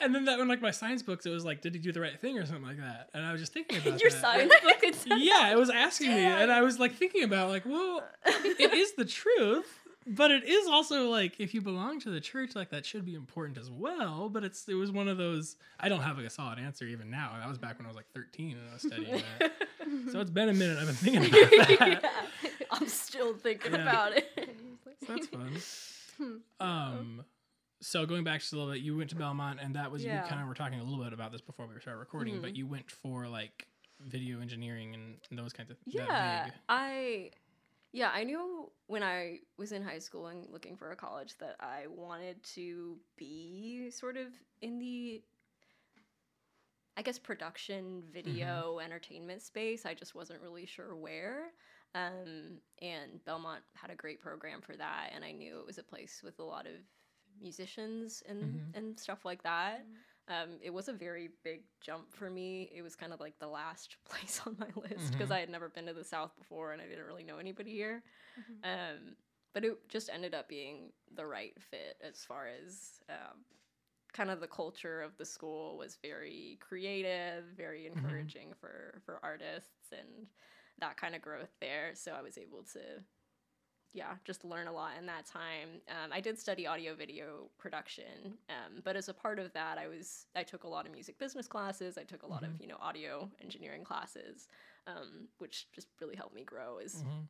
[0.00, 2.00] and then that one, like my science books, it was like, did he do the
[2.00, 3.09] right thing or something like that?
[3.14, 4.20] And I was just thinking about your that.
[4.20, 8.03] science book yeah, it was asking me, and I was like thinking about like, well,
[8.26, 9.66] it is the truth,
[10.10, 13.14] but it is also like if you belong to the church, like that should be
[13.14, 14.28] important as well.
[14.28, 15.56] But it's it was one of those.
[15.78, 17.32] I don't have like a solid answer even now.
[17.38, 19.52] That was back when I was like 13 and I was studying that.
[20.12, 20.78] so it's been a minute.
[20.78, 22.02] I've been thinking about that.
[22.42, 22.50] Yeah.
[22.70, 23.82] I'm still thinking Yeah.
[23.82, 24.28] about it.
[25.06, 25.26] So that's
[26.18, 26.40] fun.
[26.60, 27.24] Um,
[27.80, 30.22] so going back just a little bit, you went to Belmont, and that was Yeah.
[30.22, 32.42] you kind of were talking a little bit about this before we started recording, Mm-hmm.
[32.42, 33.66] but you went for like
[34.00, 36.50] video engineering and, those kinds of Yeah.
[36.68, 37.30] I
[37.92, 41.57] yeah, I knew when I was in high school and looking for a college that
[41.61, 44.29] I wanted to be sort of
[44.62, 45.22] in the
[46.96, 49.87] I guess production, video, entertainment space.
[49.87, 51.53] I just wasn't really sure where.
[51.94, 55.83] Um, and Belmont had a great program for that, and I knew it was a
[55.83, 56.74] place with a lot of
[57.40, 58.76] musicians and Mhm.
[58.76, 59.87] and stuff like that.
[60.30, 62.70] Um, it was a very big jump for me.
[62.74, 65.32] It was kind of like the last place on my list because Mhm.
[65.32, 68.04] I had never been to the South before and I didn't really know anybody here.
[68.36, 68.64] Mhm.
[68.64, 69.16] Um,
[69.54, 73.44] but it just ended up being the right fit as far as um,
[74.12, 79.92] kind of the culture of the school was very creative, very encouraging for for artists
[79.92, 80.26] and
[80.80, 81.92] that kind of growth there.
[81.94, 83.04] So I was able to
[83.92, 85.81] yeah, just learn a lot in that time.
[85.88, 89.88] Um, I did study audio video production, um, but as a part of that, I
[89.88, 91.98] was I took a lot of music business classes.
[91.98, 94.48] I took a lot of you know audio engineering classes,
[94.87, 96.79] um, which just really helped me grow.
[96.79, 97.26] As Mhm.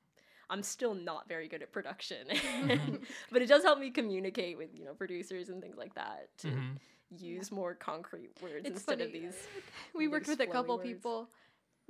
[0.50, 3.02] I'm still not very good at production, Mhm.
[3.32, 6.48] but it does help me communicate with you know producers and things like that to
[6.48, 6.78] Mhm.
[7.18, 9.34] use more concrete words It's instead of these.
[9.94, 10.88] we worked with a couple words.
[10.88, 11.30] people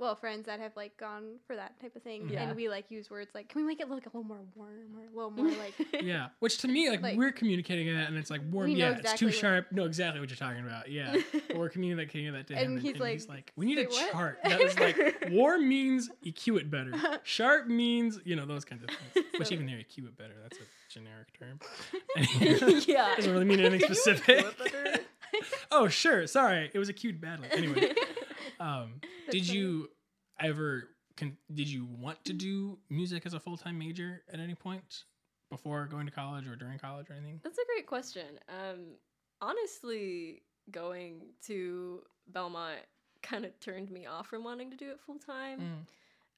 [0.01, 2.41] well friends that have like gone for that type of thing Yeah.
[2.43, 4.97] and we like use words like can we make it look a little more warm
[4.97, 8.17] or a little more like Yeah, which to me, like, Like- we're communicating that, and
[8.17, 8.69] it's like warm.
[8.69, 9.67] Yeah, it's too sharp.
[9.71, 10.89] No, exactly what you're talking about.
[10.89, 14.11] Yeah, but we're communicating that to him, And he's like, we need a "Say what?"
[14.11, 18.83] chart that is like warm means EQ it better, sharp means you know those kinds
[18.83, 19.25] of things.
[19.37, 20.33] Which even there, EQ it better.
[20.41, 21.59] That's a generic term.
[22.87, 24.43] yeah, doesn't really mean anything specific.
[25.71, 26.27] Oh, sure.
[26.27, 27.47] Sorry, it was a acute badly.
[27.51, 27.93] Anyway,
[28.59, 28.95] um,
[29.29, 29.89] did you
[30.39, 30.89] ever?
[31.17, 35.03] Con- did you want to do music as a full time major at any point
[35.49, 37.39] before going to college or during college or anything?
[37.43, 38.39] That's a great question.
[38.49, 38.95] Um,
[39.41, 42.79] honestly, going to Belmont
[43.21, 45.59] kind of turned me off from wanting to do it full time.
[45.59, 45.85] Mm.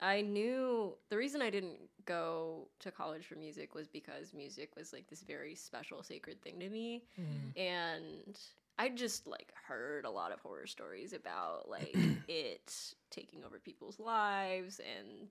[0.02, 4.91] I knew the reason I didn't go to college for music was because music was
[4.91, 7.04] like this very special, sacred thing to me.
[7.17, 7.58] Mm.
[7.58, 8.39] And
[8.77, 13.99] I just like heard a lot of horror stories about like it taking over people's
[13.99, 15.29] lives and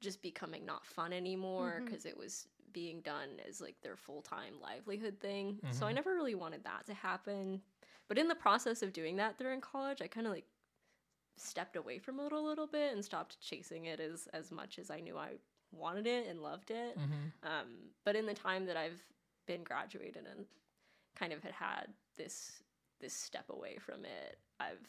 [0.00, 5.18] just becoming not fun anymore because it was being done as like their full-time livelihood
[5.20, 5.60] thing.
[5.70, 5.94] So I Mhm.
[5.94, 7.62] never really wanted that to happen.
[8.08, 10.46] But in the process of doing that during college, I kind of like
[11.36, 14.90] stepped away from it a little bit and stopped chasing it as as much as
[14.90, 15.38] I knew I
[15.72, 16.96] wanted it and loved it.
[16.96, 17.32] Mhm.
[17.42, 19.00] Um, but in the time that I've
[19.46, 20.46] been graduated and
[21.16, 21.86] kind of had had
[22.18, 22.62] this
[23.00, 24.86] this step away from it, I've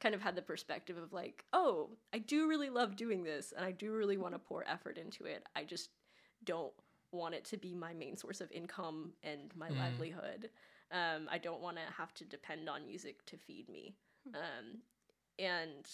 [0.00, 3.64] kind of had the perspective of like, oh, I do really love doing this and
[3.64, 5.44] I do really want to pour effort into it.
[5.56, 5.90] I just
[6.44, 6.72] don't
[7.12, 9.78] want it to be my main source of income and my Mm.
[9.78, 10.50] livelihood.
[10.92, 13.94] Um, I don't want to have to depend on music to feed me.
[14.34, 14.82] Um,
[15.38, 15.88] and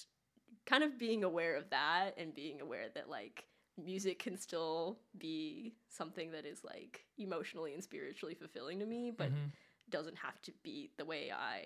[0.66, 3.44] kind of being aware of that and being aware that like
[3.82, 9.30] music can still be something that is like emotionally and spiritually fulfilling to me but
[9.30, 9.52] Mhm.
[9.96, 11.60] Doesn't have to be the way i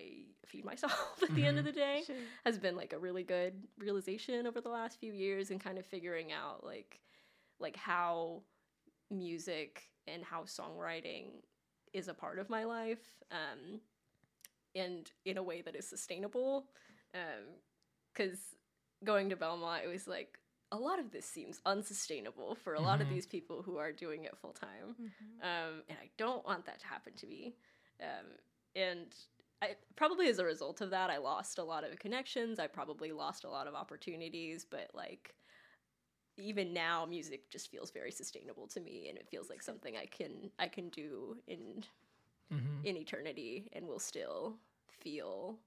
[0.45, 2.15] feed myself at the end of the day Sure.
[2.45, 5.85] has been like a really good realization over the last few years and kind of
[5.85, 6.99] figuring out like
[7.59, 8.41] like how
[9.11, 9.71] music
[10.07, 11.25] and how songwriting
[11.93, 13.79] is a part of my life um
[14.75, 16.65] and in a way that is sustainable
[18.13, 18.37] because
[19.03, 20.37] going to belmont it was like
[20.71, 23.09] a lot of this seems unsustainable for a lot of Mhm.
[23.09, 25.41] these people who are doing it full time Mhm.
[25.41, 27.55] um, and I don't want that to happen to me.
[28.01, 28.27] Um,
[28.75, 29.15] and
[29.61, 32.59] I probably as a result of that, I lost a lot of connections.
[32.59, 34.65] I probably lost a lot of opportunities.
[34.69, 35.35] But like,
[36.37, 40.05] even now, music just feels very sustainable to me, and it feels like something I
[40.05, 41.83] can I can do in
[42.49, 42.83] Mhm.
[42.83, 44.57] in eternity and will still
[44.89, 45.59] feel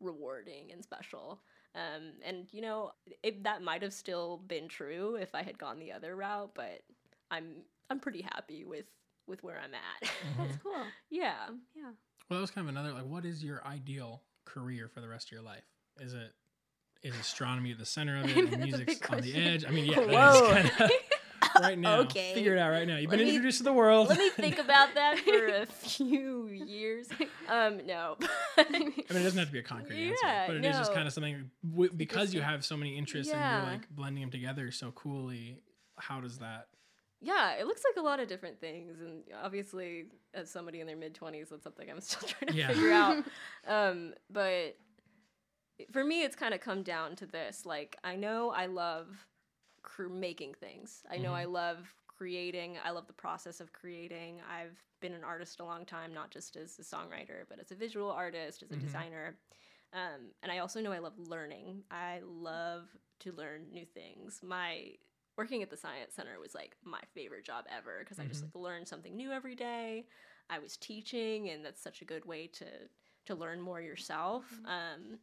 [0.00, 1.42] rewarding and special.
[1.74, 5.78] Um, and you know, it, that might have still been true if I had gone
[5.78, 6.82] the other route, but
[7.30, 8.86] I'm I'm pretty happy with
[9.30, 10.10] with where I'm at.
[10.30, 10.42] Mm-hmm.
[10.42, 10.72] That's cool.
[11.10, 11.34] yeah.
[11.74, 11.82] Yeah.
[12.28, 15.28] Well, that was kind of another like, what is your ideal career for the rest
[15.28, 15.64] of your life?
[15.98, 16.32] Is it
[17.02, 19.64] is astronomy at the center of it That's and music's big on the edge?
[19.66, 20.50] I mean, yeah, Whoa.
[20.52, 20.90] that is kind of
[21.62, 22.00] right now.
[22.00, 22.34] Okay.
[22.34, 22.96] Figure it out right now.
[22.98, 24.08] You've Let been me- introduced to the world.
[24.10, 27.08] Let me think about that for a few years.
[27.48, 28.16] Um, no.
[28.58, 30.92] I mean, it doesn't have to be a concrete answer, Yeah, but it is just
[30.92, 31.50] kind of something
[31.96, 35.58] because you have so many interests and you're like blending them together so coolly.
[35.98, 36.66] How does that?
[37.20, 40.96] Yeah, it looks like a lot of different things, and obviously, as somebody in their
[40.96, 42.68] mid twenties, that's something I'm still trying to Yeah.
[42.68, 43.16] figure out.
[43.66, 44.76] Um, but
[45.92, 49.26] for me, it's kind of come down to this: like, I know I love
[49.82, 51.02] cr- making things.
[51.10, 51.36] I know Mhm.
[51.36, 52.76] I love creating.
[52.84, 54.40] I love the process of creating.
[54.50, 57.74] I've been an artist a long time, not just as a songwriter, but as a
[57.74, 58.80] visual artist, as a Mhm.
[58.80, 59.38] designer.
[59.92, 61.84] Um, and I also know I love learning.
[61.90, 62.88] I love
[63.20, 64.42] to learn new things.
[64.42, 64.92] My
[65.40, 68.48] working at the science center was like my favorite job ever because I just Mhm.
[68.54, 70.06] like learned something new every day.
[70.50, 72.66] I was teaching, and that's such a good way to
[73.26, 74.44] to learn more yourself.
[74.64, 75.18] Um,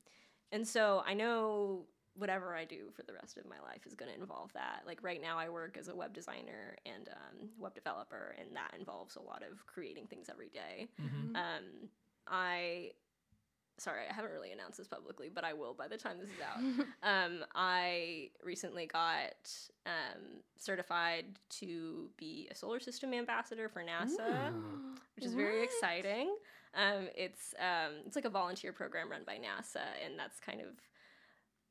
[0.52, 4.12] and so I know whatever I do for the rest of my life is going
[4.14, 4.84] to involve that.
[4.88, 8.74] Like right now, I work as a web designer and um, web developer, and that
[8.80, 10.88] involves a lot of creating things every day.
[11.00, 11.36] Mhm.
[11.36, 11.90] Um,
[12.28, 12.92] I,
[13.78, 16.42] sorry, I haven't really announced this publicly, but I will by the time this is
[16.42, 16.86] out.
[17.04, 19.50] Um, I recently got
[19.86, 21.26] um, certified
[21.60, 24.52] to be a solar system ambassador for NASA,
[25.16, 26.36] which is very exciting.
[26.74, 30.68] Um, it's um, it's like a volunteer program run by NASA, and that's kind of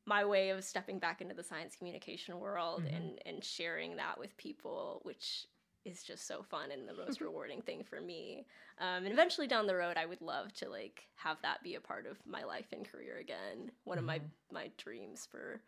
[0.07, 2.97] my way of stepping back into the science communication world Mhm.
[2.97, 5.47] and and sharing that with people, which
[5.87, 8.45] is just so fun and the most rewarding thing for me.
[8.79, 11.81] Um, and eventually down the road, I would love to like have that be a
[11.81, 13.71] part of my life and career again.
[13.85, 14.21] One of my
[14.53, 15.61] my dreams for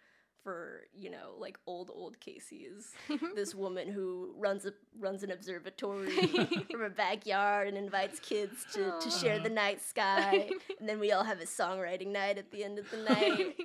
[0.44, 2.94] for you know like old old KC's
[3.34, 6.10] this woman who runs a runs an observatory
[6.70, 11.12] from her backyard and invites kids to, to share the night sky, and then we
[11.12, 13.56] all have a songwriting night at the end of the night.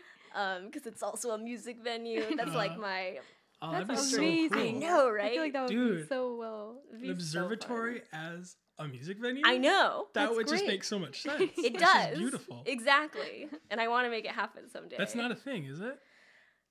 [0.65, 2.35] because it's also a music venue.
[2.35, 3.19] That's like my
[3.65, 4.49] Oh, That's that'd be so amazing.
[4.49, 4.61] cool.
[4.61, 5.25] I know, right?
[5.25, 6.01] I feel like that would Dude.
[6.01, 6.81] be so well.
[6.89, 9.41] It'd An be so observatory as a music venue.
[9.45, 10.07] I know.
[10.13, 11.51] That That's would just make so much sense.
[11.57, 12.17] It That's just does.
[12.17, 12.63] beautiful.
[12.65, 13.47] Exactly.
[13.71, 14.95] And I want to make it happen someday.
[14.97, 15.97] That's not a thing, is it?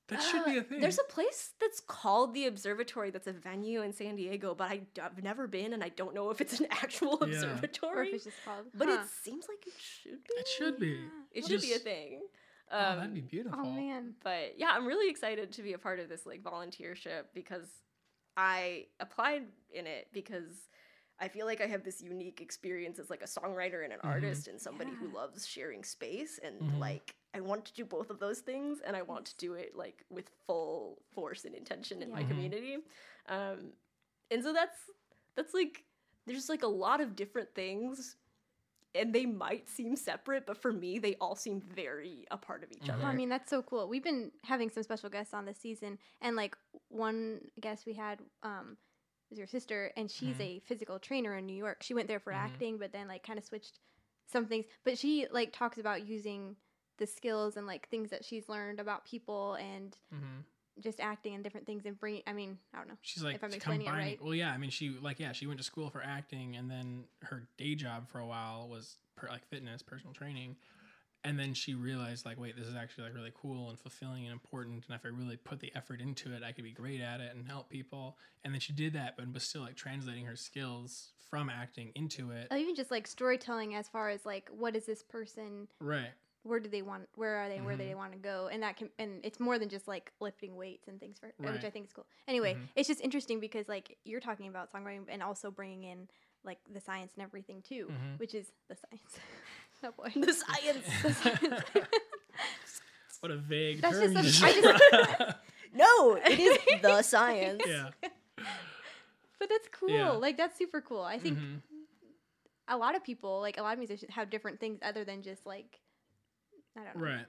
[0.08, 0.80] That should be a Uh, thing.
[0.80, 4.82] There's a place that's called the Observatory that's a venue in San Diego, but I,
[4.98, 7.26] have never been and I don't know if it's an actual Yeah.
[7.26, 8.08] Or observatory.
[8.08, 8.66] if it's just called.
[8.74, 8.98] but huh.
[9.02, 10.34] it seems like it should be.
[10.36, 10.98] It should be.
[11.32, 11.84] It should be a Just-
[12.72, 12.80] thing.
[12.80, 13.58] oh, Um, that'd be beautiful.
[13.62, 14.14] Oh man.
[14.22, 17.68] but yeah, I'm really excited to be a part of this like volunteership because
[18.36, 20.68] I applied in it because
[21.20, 24.08] I feel like I have this unique experience as like a songwriter and an Mhm.
[24.08, 26.78] artist and somebody who loves sharing space and Mhm.
[26.78, 29.74] like I want to do both of those things and I want to do it
[29.76, 32.24] like with full force and intention in my Yeah.
[32.26, 32.28] Mhm.
[32.28, 32.76] community.
[33.26, 33.72] Um
[34.30, 34.78] and so that's
[35.36, 35.84] that's like
[36.26, 38.16] there's like a lot of different things
[38.94, 42.70] and they might seem separate, but for me they all seem very a part of
[42.72, 42.94] each Mhm.
[42.94, 43.04] other.
[43.04, 43.88] I mean, that's so cool.
[43.88, 46.56] We've been having some special guests on this season, and like
[46.88, 48.76] one guest we had um,
[49.30, 50.40] was your sister, and she's Mhm.
[50.40, 51.82] a physical trainer in New York.
[51.82, 52.36] She went there for Mhm.
[52.36, 53.80] acting, but then like kind of switched
[54.26, 54.66] some things.
[54.84, 56.56] But she like talks about using
[56.98, 60.40] the skills and like things that she's learned about people and hmm
[60.82, 62.22] just acting and different things and bringing.
[62.26, 62.96] I mean, I don't know.
[63.02, 64.18] She's like If I'm explaining it right.
[64.22, 64.52] Well, yeah.
[64.52, 65.32] I mean, she like yeah.
[65.32, 68.96] She went to school for acting, and then her day job for a while was
[69.16, 70.56] per, like fitness, personal training.
[71.24, 74.32] And then she realized like, wait, this is actually like really cool and fulfilling and
[74.32, 74.84] important.
[74.88, 77.32] And if I really put the effort into it, I could be great at it
[77.34, 78.16] and help people.
[78.42, 82.32] And then she did that, but was still like translating her skills from acting into
[82.32, 82.48] it.
[82.50, 86.10] Or even just like storytelling as far as like what is this person Right.
[86.44, 88.76] Where do they want where are they where do they want to go and that
[88.76, 91.86] can and it's more than just like lifting weights and things for which i think
[91.86, 92.68] is cool anyway Mhm.
[92.74, 96.08] it's just interesting because like you're talking about songwriting and also bringing in
[96.44, 98.18] like the science and everything too Mhm.
[98.18, 99.18] which is the science
[99.84, 100.86] oh boy the science.
[101.02, 101.64] The science.
[103.20, 104.14] What a vague That's term.
[104.14, 105.36] just you a- I just-
[105.74, 107.62] No, it is the science.
[107.64, 107.90] yeah.
[109.38, 110.10] but that's cool Yeah.
[110.10, 111.62] like that's super cool i think Mhm.
[112.68, 115.46] a lot of people like a lot of musicians have different things other than just
[115.46, 115.80] like
[116.76, 117.26] i don't know Right.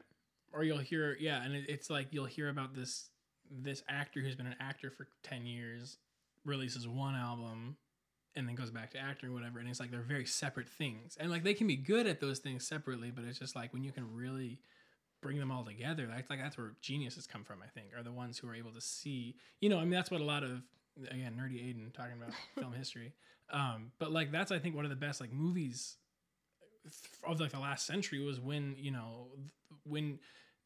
[0.52, 3.10] Or you'll hear, yeah, and it, it's like you'll hear about this
[3.50, 5.98] this actor who's been an actor for ten years
[6.46, 7.76] releases one album
[8.36, 11.18] and then goes back to acting or whatever, and it's like they're very separate things,
[11.20, 13.84] and like they can be good at those things separately, but it's just like when
[13.84, 14.60] you can really
[15.22, 17.60] bring them all together, that's like that's where geniuses come from.
[17.64, 20.12] I think are the ones who are able to see, you know, I mean that's
[20.12, 20.62] what a lot of
[21.10, 23.14] again nerdy Aidan talking about film history,
[23.52, 25.98] um, but like that's I think one of the best like movies
[27.26, 29.28] of like the last century was when you know
[29.86, 30.20] when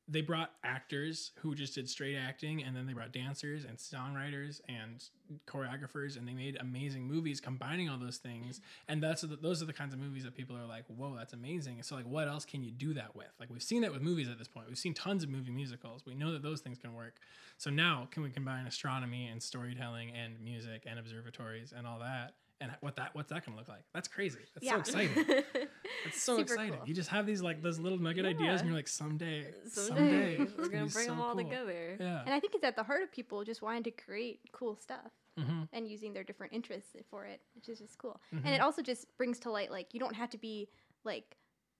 [0.09, 4.61] they brought actors who just did straight acting and then they brought dancers and songwriters
[4.69, 5.03] and
[5.45, 8.61] choreographers and they made amazing movies combining all those things.
[8.87, 11.83] And that's those are the kinds of movies that people are like whoa that's amazing.
[11.83, 13.27] So like what else can you do that with?
[13.37, 14.67] Like we've seen that with movies at this point.
[14.69, 16.05] We've seen tons of movie musicals.
[16.05, 17.15] We know that those things can work.
[17.57, 22.35] So now can we combine astronomy and storytelling and music and observatories and all that?
[22.61, 23.83] And what that what's that gonna look like?
[23.93, 24.39] That's crazy.
[24.53, 25.43] That's so exciting
[26.05, 26.77] it's so Super exciting.
[26.79, 26.87] cool.
[26.87, 30.51] You just have these like those little nugget ideas, and you're like, someday, someday, Someday
[30.57, 31.43] we're gonna bring so them all cool.
[31.43, 31.97] together.
[31.99, 32.21] Yeah.
[32.25, 35.11] And I think it's at the heart of people just wanting to create cool stuff
[35.37, 38.19] hmm and using their different interests for it, which is just cool.
[38.33, 38.45] Mhm.
[38.45, 40.67] And it also just brings to light like you don't have to be
[41.03, 41.37] like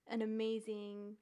[0.07, 1.15] an amazing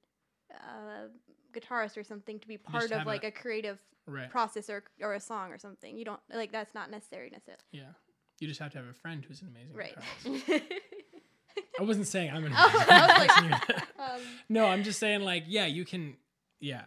[0.53, 1.07] uh,
[1.53, 4.29] guitarist or something to be part of like a- a, creative Right.
[4.29, 5.97] process or or a song or something.
[5.97, 7.63] You don't like that's not necessary necessarily.
[7.71, 7.93] Yeah.
[8.39, 9.95] You just have to have a friend who's an amazing Right.
[10.23, 10.61] guitarist.
[11.79, 13.81] I wasn't saying I'm an Oh, I was guitarist.
[13.97, 16.15] Um, no, I'm just saying like, yeah, you can.
[16.59, 16.83] Yeah,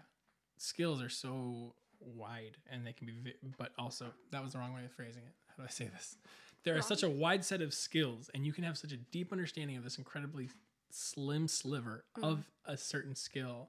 [0.57, 3.13] skills are so wide, and they can be.
[3.25, 5.33] Vi- but also, that was the wrong way of phrasing it.
[5.49, 6.17] How do I say this?
[6.65, 9.33] There are such a wide set of skills, and you can have such a deep
[9.33, 10.49] understanding of this incredibly
[10.91, 13.69] slim sliver of a certain skill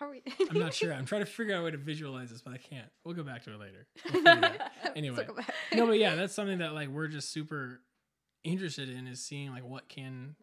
[0.00, 0.22] how are we?
[0.50, 0.94] I'm not sure.
[0.94, 2.88] I'm trying to figure out a way to visualize this, but I can't.
[3.04, 3.86] We'll go back to it later.
[4.04, 4.96] We'll figure it out.
[4.96, 5.54] Anyway, back.
[5.74, 7.80] no, but yeah, that's something that like we're just super
[8.44, 10.36] interested in is seeing like what can,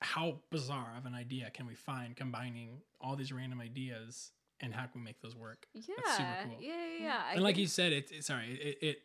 [0.00, 4.82] how bizarre of an idea can we find combining all these random ideas and how
[4.82, 5.66] can we make those work?
[5.74, 6.56] yeah, super cool.
[6.60, 7.12] yeah, yeah, yeah.
[7.12, 7.28] Mm-hmm.
[7.28, 8.98] I and like think- you said, it, it sorry, it, it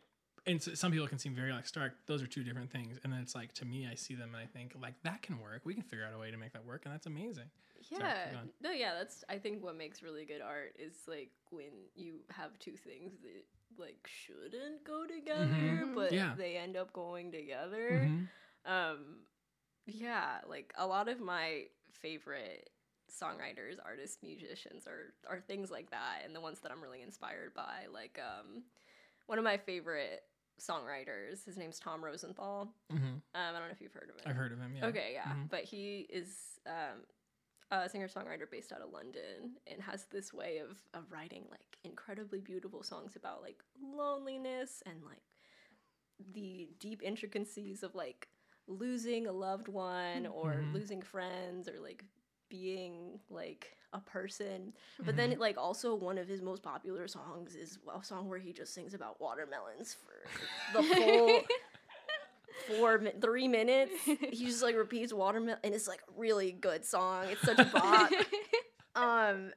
[0.46, 1.94] and so some people can seem very like stark.
[2.06, 4.42] Those are two different things, and then it's like to me, I see them and
[4.42, 5.62] I think like that can work.
[5.66, 7.46] We can figure out a way to make that work, and that's amazing.
[7.46, 7.48] Yeah
[7.90, 8.02] keep
[8.62, 12.58] no yeah that's i think what makes really good art is like when you have
[12.60, 13.46] two things that
[13.80, 15.96] like shouldn't go together Mhm.
[15.96, 16.34] but Yeah.
[16.38, 18.28] they end up going together Mhm.
[18.66, 19.26] um
[19.86, 22.70] yeah like a lot of my favorite
[23.10, 27.54] songwriters artists musicians are are things like that and the ones that i'm really inspired
[27.54, 28.64] by like um
[29.28, 30.24] one of my favorite
[30.60, 32.98] songwriters his name's tom rosenthal Mhm.
[32.98, 34.76] um i don't know if you've heard of him I've heard of him.
[34.76, 34.88] Yeah.
[34.88, 35.34] Okay, yeah.
[35.34, 35.50] Mhm.
[35.50, 37.06] But he is um,
[37.72, 41.78] a singer songwriter based out of London and has this way of, of writing like
[41.84, 45.22] incredibly beautiful songs about like loneliness and like
[46.34, 48.28] the deep intricacies of like
[48.68, 50.74] losing a loved one or Mhm.
[50.74, 52.04] losing friends or like
[52.50, 54.74] being like a person.
[55.06, 58.52] But then like also one of his most popular songs is a song where he
[58.54, 60.14] just sings about watermelons for
[60.74, 61.44] the full
[62.68, 63.94] four three minutes.
[64.06, 67.26] He just like repeats watermelon, and it's like a really good song.
[67.30, 68.12] It's such a bop.
[68.96, 69.52] um,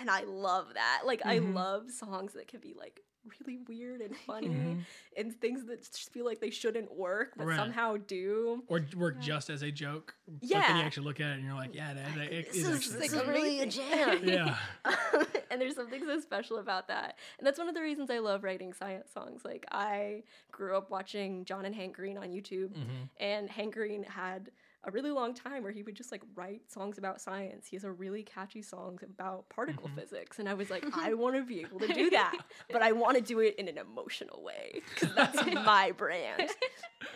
[0.00, 1.02] and I love that.
[1.04, 1.54] Like I Mhm.
[1.54, 3.00] love songs that can be like
[3.40, 4.84] really weird and funny, Mhm.
[5.16, 7.56] and things that just feel like they shouldn't work but Right.
[7.56, 8.62] somehow do.
[8.68, 10.14] or work just as a joke.
[10.26, 12.56] But then you actually look at it and you're like, yeah, that, that it This
[12.56, 14.20] is is, actually this really a jam.
[14.28, 14.56] yeah.
[15.50, 17.18] and there's something so special about that.
[17.38, 19.44] And that's one of the reasons I love writing science songs.
[19.44, 23.08] Like I grew up watching John and Hank Green on YouTube, Mhm.
[23.18, 24.50] and Hank Green had
[24.86, 27.66] a really long time where he would just like write songs about science.
[27.66, 29.96] He has a really catchy songs about particle Mhm.
[30.00, 32.38] physics, and I was like, I want to be able to do that,
[32.70, 35.34] but I want to do it in an emotional way because that's
[35.66, 36.48] my brand,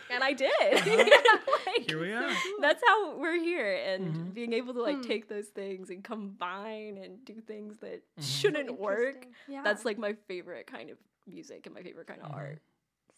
[0.09, 0.51] and I did.
[1.65, 2.29] Like, Here we are.
[2.59, 4.33] that's how we're here and Mhm.
[4.33, 5.01] being able to like Hmm.
[5.03, 8.23] take those things and combine and do things that Mhm.
[8.23, 9.25] shouldn't work.
[9.47, 9.61] Yeah.
[9.63, 12.61] That's like my favorite kind of music and my favorite kind of art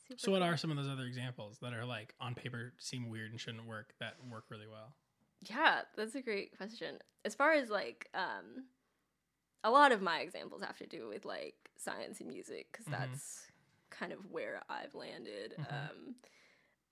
[0.07, 0.49] Super So, what cool.
[0.49, 3.65] are some of those other examples that are like on paper seem weird and shouldn't
[3.65, 4.95] work that work really well?
[5.41, 8.65] yeah that's a great question as far as like um
[9.63, 12.87] a lot of my examples have to do with like science and music because Mhm.
[12.87, 13.51] that's
[13.91, 15.65] kind of where i've landed Mhm.
[15.69, 16.15] um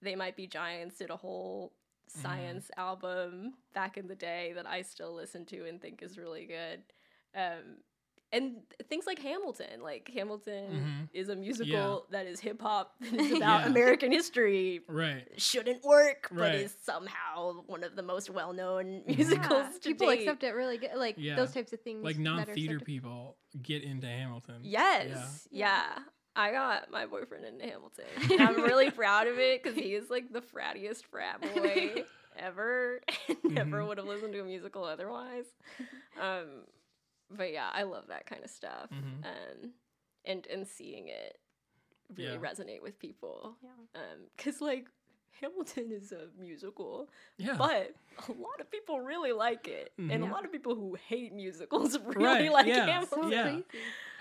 [0.02, 1.74] they might be giants did a whole
[2.15, 2.62] Mhm.
[2.62, 6.45] science album back in the day that i still listen to and think is really
[6.45, 6.84] good
[7.36, 7.78] um
[8.34, 8.58] and
[8.89, 11.10] things like Hamilton, like Hamilton Mhm.
[11.13, 13.67] is a musical that is hip hop, that is about Yeah.
[13.67, 15.28] American history, Right.
[15.39, 16.52] shouldn't work, right.
[16.52, 20.20] but is somehow one of the most well known musicals Yeah, to people date.
[20.20, 20.91] accept it really good.
[20.96, 21.36] Like Yeah.
[21.36, 22.04] those types of things.
[22.04, 24.60] Like non theater people get into Hamilton.
[24.63, 26.00] Yes, yeah.
[26.34, 28.06] I got my boyfriend into Hamilton.
[28.39, 32.06] I'm really proud of it because he is like the frattiest frat boy
[32.38, 33.02] ever.
[33.27, 33.88] and Never Mhm.
[33.90, 35.44] would have listened to a musical otherwise.
[36.19, 36.63] Um,
[37.36, 39.25] but yeah, I love that kind of stuff, Mhm.
[39.25, 39.71] and
[40.25, 41.40] and and seeing it
[42.15, 42.38] really Yeah.
[42.40, 43.58] resonate with people.
[43.63, 44.02] Yeah.
[44.02, 44.88] Um, because like
[45.40, 47.56] Hamilton is a musical, Yeah.
[47.58, 47.96] but
[48.27, 50.32] a lot of people really like it, and a Mhm.
[50.32, 53.23] lot of people who hate musicals really Right, like yeah, Hamilton.
[53.23, 53.44] So Yeah.
[53.44, 53.65] crazy.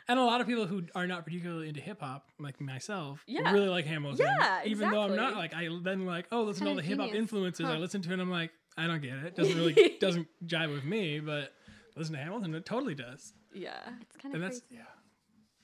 [0.09, 3.53] and a lot of people who are not particularly into hip hop, like myself, Yeah.
[3.53, 4.27] really like Hamilton.
[4.27, 6.99] Yeah, Even though I'm not like I then like, oh, listen to all the hip
[6.99, 7.23] hop genius.
[7.23, 7.67] influences.
[7.67, 9.35] I listen to it and I'm like, I don't get it.
[9.37, 11.53] Doesn't really doesn't jive with me, but
[12.01, 13.33] listen to Hamilton, it totally does.
[13.55, 13.79] Yeah.
[14.01, 14.77] It's kind And of that's crazy.
[14.83, 14.89] yeah,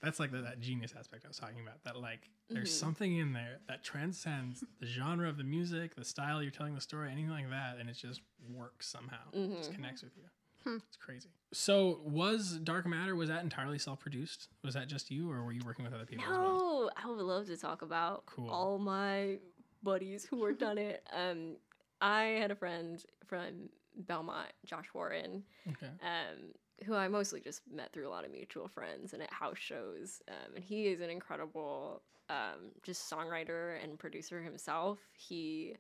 [0.03, 1.83] that's like the, that genius aspect I was talking about.
[1.85, 2.79] That like there's Mhm.
[2.81, 6.81] something in there that transcends the genre of the music, the style you're telling the
[6.81, 8.21] story, anything like that, and it just
[8.55, 9.19] works somehow.
[9.33, 10.25] It just connects with you.
[10.65, 10.77] Hmm.
[10.89, 11.31] It's crazy.
[11.53, 14.49] So was Dark Matter was that entirely self-produced?
[14.63, 16.59] Was that just you, or were you working with other people as well?
[16.59, 18.51] No, I would love to talk about Cool.
[18.51, 19.39] all my
[19.83, 21.07] buddies who worked on it.
[21.13, 21.57] Um,
[22.01, 25.91] I had a friend from Belmont, Josh Warren, Okay.
[26.03, 26.53] um,
[26.85, 30.23] who I mostly just met through a lot of mutual friends and at house shows.
[30.29, 34.99] Um, and he is an incredible um, just songwriter and producer himself.
[35.13, 35.77] He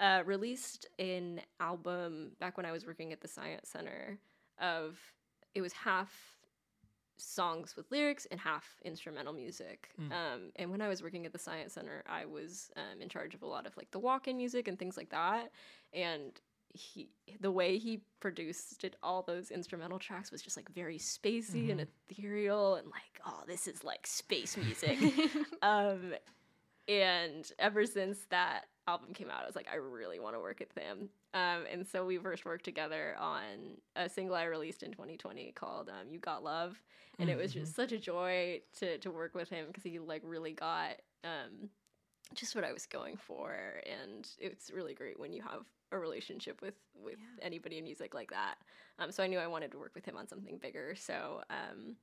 [0.00, 4.18] uh, released an album back when I was working at the Science Center
[4.58, 4.98] of
[5.54, 6.34] it was half
[7.16, 9.88] songs with lyrics and half instrumental music.
[10.00, 10.12] Mm.
[10.12, 13.34] Um, and when I was working at the Science Center, I was um, in charge
[13.34, 15.52] of a lot of like the walk-in music and things like that.
[15.92, 16.32] And
[16.74, 17.08] he,
[17.40, 21.80] the way he produced it, all those instrumental tracks was just like very spacey and
[21.80, 24.98] ethereal and like, oh, this is like space music.
[25.62, 26.14] um,
[26.88, 30.60] and ever since that album came out, I was like, I really want to work
[30.60, 31.08] with him.
[31.32, 35.88] Um, and so we first worked together on a single I released in 2020 called
[35.88, 36.80] um, "You Got Love,"
[37.18, 40.22] and it was just such a joy to to work with him because he like
[40.24, 40.92] really got
[41.24, 41.70] um,
[42.34, 43.54] just what I was going for,
[43.86, 47.44] and it's really great when you have a relationship with with Yeah.
[47.44, 48.56] anybody in music like that.
[48.98, 50.94] Um, so I knew I wanted to work with him on something bigger.
[50.94, 51.96] So um,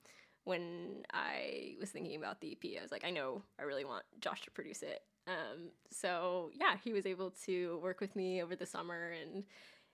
[0.43, 4.03] when I was thinking about the EP, I was like, I know I really want
[4.19, 5.03] Josh to produce it.
[5.27, 9.43] Um, so yeah, he was able to work with me over the summer and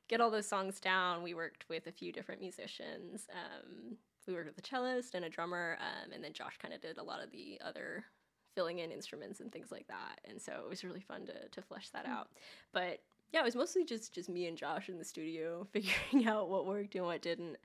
[0.07, 1.21] get all those songs down.
[1.21, 3.27] We worked with a few different musicians.
[3.31, 6.81] Um, we worked with a cellist and a drummer, um, and then Josh kind of
[6.81, 8.03] did a lot of the other
[8.58, 10.20] filling in instruments and things like that.
[10.28, 12.30] And so it was really fun to to flesh that out.
[12.74, 13.01] But
[13.32, 16.66] yeah, it was mostly just just me and Josh in the studio figuring out what
[16.66, 17.58] worked and what didn't.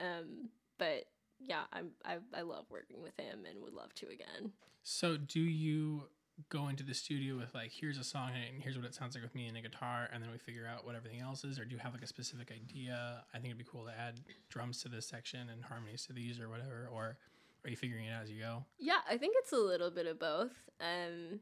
[0.00, 1.06] Um, but
[1.40, 4.52] yeah, I'm I, I love working with him and would love to again.
[4.84, 6.04] So do you
[6.48, 9.24] go into the studio with like, here's a song and here's what it sounds like
[9.24, 11.64] with me and a guitar, and then we figure out what everything else is, or
[11.64, 13.24] do you have like a specific idea?
[13.32, 14.20] I think it'd be cool to add
[14.50, 17.16] drums to this section and harmonies to these or whatever, or
[17.66, 18.64] are you figuring it out as you go?
[18.78, 20.52] Yeah, I think it's a little bit of both.
[20.80, 21.40] Um,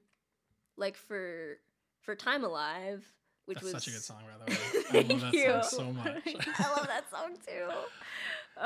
[0.76, 1.58] like for
[2.00, 3.04] for Time Alive,
[3.46, 4.58] which That's was such a good song, by the way.
[4.90, 5.50] I love that Thank you.
[5.50, 6.22] song so much.
[6.58, 7.68] I love that song too.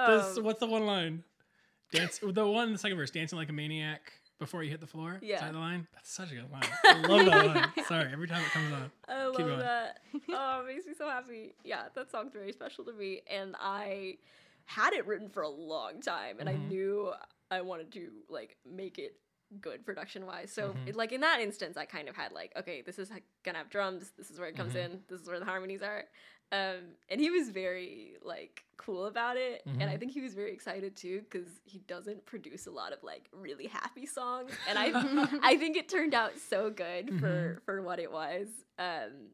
[0.07, 1.25] This- Um, what's the one line?
[1.93, 4.87] Dance the one in the second verse, dancing like a maniac before you hit the
[4.87, 5.19] floor.
[5.23, 5.51] Yeah.
[5.51, 5.87] the line?
[5.95, 6.63] That's such a good line.
[6.85, 7.85] I love that line.
[7.87, 8.91] Sorry, every time it comes on.
[9.09, 9.59] I love going.
[9.59, 9.99] that.
[10.31, 11.55] Oh, it makes me so happy.
[11.65, 13.23] Yeah, that song's very special to me.
[13.29, 14.19] And I
[14.67, 16.53] had it written for a long time and Mhm.
[16.53, 17.13] I knew
[17.51, 19.17] I wanted to like make it
[19.61, 20.53] good production wise.
[20.53, 20.89] So Mhm.
[20.89, 23.11] it, like in that instance I kind of had like, okay, this is
[23.45, 24.85] gonna have drums, this is where it comes Mhm.
[24.85, 26.05] in, this is where the harmonies are.
[26.51, 29.99] Um, and he was very like cool about it, and I Mhm.
[29.99, 33.67] think he was very excited too because he doesn't produce a lot of like really
[33.67, 34.93] happy songs, and I
[35.43, 38.49] I think it turned out so good for for what it was.
[38.79, 39.29] Um,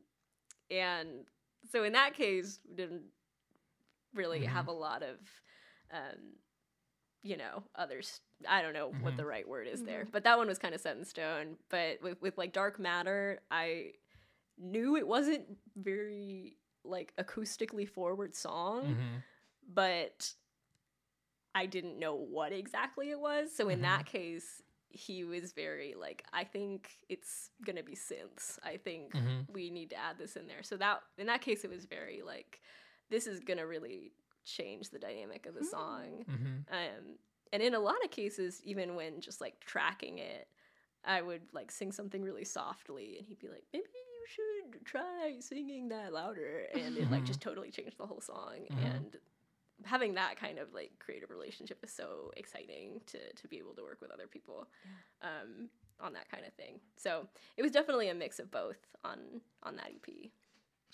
[0.70, 1.26] and
[1.70, 3.02] so in that case, we didn't
[4.14, 4.48] really Mhm.
[4.54, 5.16] have a lot of,
[5.92, 6.34] um,
[7.24, 8.20] you know, others.
[8.46, 9.16] I don't know what Mhm.
[9.16, 10.12] the right word is there, Mhm.
[10.12, 11.58] but that one was kind of set in stone.
[11.70, 13.94] But with with like Dark Matter, I
[14.58, 19.16] knew it wasn't very like acoustically forward song Mm-hmm.
[19.66, 20.34] but
[21.54, 23.54] I didn't know what exactly it was.
[23.54, 28.58] So in that case, he was very like, I think it's gonna be synths.
[28.62, 29.52] I think Mm-hmm.
[29.52, 30.62] we need to add this in there.
[30.62, 32.60] So that in that case, it was very like,
[33.08, 34.12] this is gonna really
[34.44, 35.66] change the dynamic of the Hmm.
[35.66, 36.24] song.
[36.28, 36.74] Mm-hmm.
[36.74, 37.18] Um,
[37.52, 40.48] and in a lot of cases, even when just like tracking it,
[41.04, 45.36] I would like sing something really softly, and he'd be like, maybe you should try
[45.40, 47.26] singing that louder, and it like Mhm.
[47.26, 48.66] just totally changed the whole song.
[48.70, 48.94] Mhm.
[48.96, 49.20] And
[49.84, 53.82] having that kind of like creative relationship is so exciting to to be able to
[53.82, 54.66] work with other people
[55.20, 55.68] um,
[56.00, 56.80] on that kind of thing.
[56.96, 60.32] So it was definitely a mix of both on on that EP.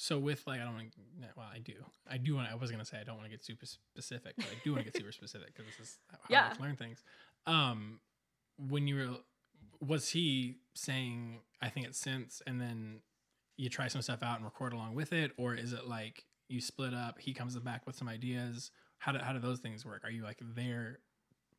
[0.03, 0.99] So with like I don't want to
[1.37, 1.75] well I do
[2.11, 4.47] I do want I was gonna say I don't want to get super specific but
[4.47, 6.55] I do want to get super specific because this is how Yeah.
[6.59, 7.05] I learn things.
[7.47, 8.01] Um,
[8.57, 9.17] when you were
[9.87, 13.03] was he saying I think it's synths and then
[13.59, 16.63] you try some stuff out and record along with it or is it like you
[16.63, 18.71] split up he comes back with some ideas
[19.01, 21.01] how do how do those things work are you like there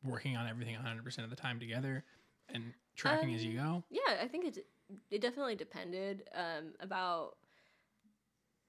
[0.02, 2.02] working on everything 100% of the time together
[2.48, 4.66] and tracking as you go Yeah, I think it
[5.12, 6.24] it definitely depended.
[6.34, 7.36] Um, about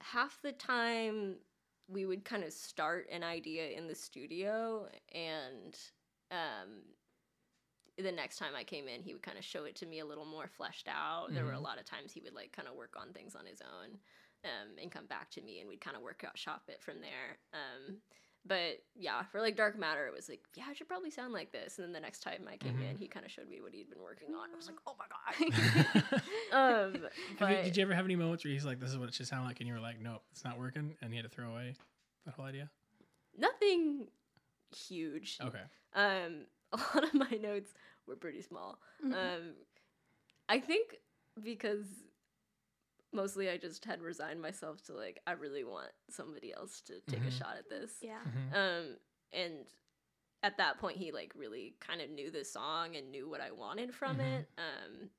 [0.04, 1.40] half the time,
[1.88, 5.78] we would kind of start an idea in the studio, and
[6.30, 6.94] um,
[7.96, 10.04] the next time I came in, he would kind of show it to me a
[10.06, 11.32] little more fleshed out.
[11.32, 11.60] There were a Mhm.
[11.60, 14.00] lot of times he would like kind of work on things on his own.
[14.42, 17.00] Um, and come back to me, and we'd kind of work out shop it from
[17.00, 17.38] there.
[17.52, 18.02] Um,
[18.46, 21.50] but yeah, for like Dark Matter, it was like, yeah, I should probably sound like
[21.52, 21.78] this.
[21.78, 22.90] And then the next time I came Mhm.
[22.90, 24.50] in, he kind of showed me what he'd been working on.
[24.52, 25.06] I was like, oh my
[26.52, 26.92] god.
[26.94, 29.08] um, Have you, did you ever have any moments where he's like, "This is what
[29.08, 31.24] it should sound like," and you were like, "Nope, it's not working," and he had
[31.24, 31.74] to throw away
[32.26, 32.70] that whole idea?
[33.36, 34.06] nothing
[34.76, 35.38] huge.
[35.42, 35.62] Okay.
[35.94, 37.72] Um, a lot of my notes
[38.06, 38.78] were pretty small.
[39.04, 39.12] Mhm.
[39.14, 39.54] Um,
[40.48, 40.96] I think
[41.42, 41.86] because
[43.14, 47.22] mostly I just had resigned myself to like I really want somebody else to take
[47.22, 47.28] Mhm.
[47.28, 47.98] a shot at this.
[48.02, 48.20] yeah.
[48.24, 48.54] Mhm.
[48.54, 48.98] Um,
[49.32, 49.66] and
[50.42, 53.50] at that point, he like really kind of knew the song and knew what I
[53.50, 54.40] wanted from Mhm.
[54.40, 54.48] it.
[54.58, 55.10] Um,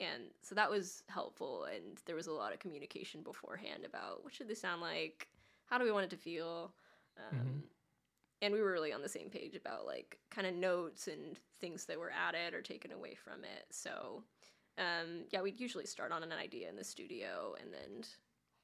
[0.00, 1.64] and so that was helpful.
[1.64, 5.28] And there was a lot of communication beforehand about what should this sound like,
[5.66, 6.74] how do we want it to feel.
[7.18, 7.68] Um, Mhm.
[8.40, 11.84] And we were really on the same page about like kind of notes and things
[11.84, 13.66] that were added or taken away from it.
[13.70, 14.24] So
[14.78, 18.02] um, yeah, we'd usually start on an idea in the studio and then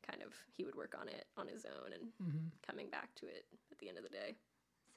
[0.09, 2.51] kind of he would work on it on his own and Mhm.
[2.67, 4.37] coming back to it at the end of the day.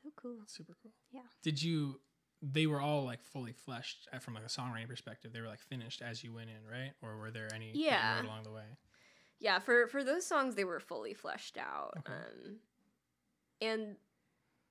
[0.03, 0.37] So cool.
[0.47, 0.91] Super cool.
[1.11, 1.27] Yeah.
[1.41, 1.99] Did you?
[2.41, 5.31] They were all like fully fleshed uh, from like a songwriting perspective.
[5.33, 6.93] They were like finished as you went in, right?
[7.01, 8.15] Or were there any Yeah.
[8.15, 8.77] wrote along the way?
[9.39, 11.93] Yeah, for for those songs they were fully fleshed out.
[11.99, 12.13] Okay.
[12.13, 12.59] Um
[13.59, 13.97] and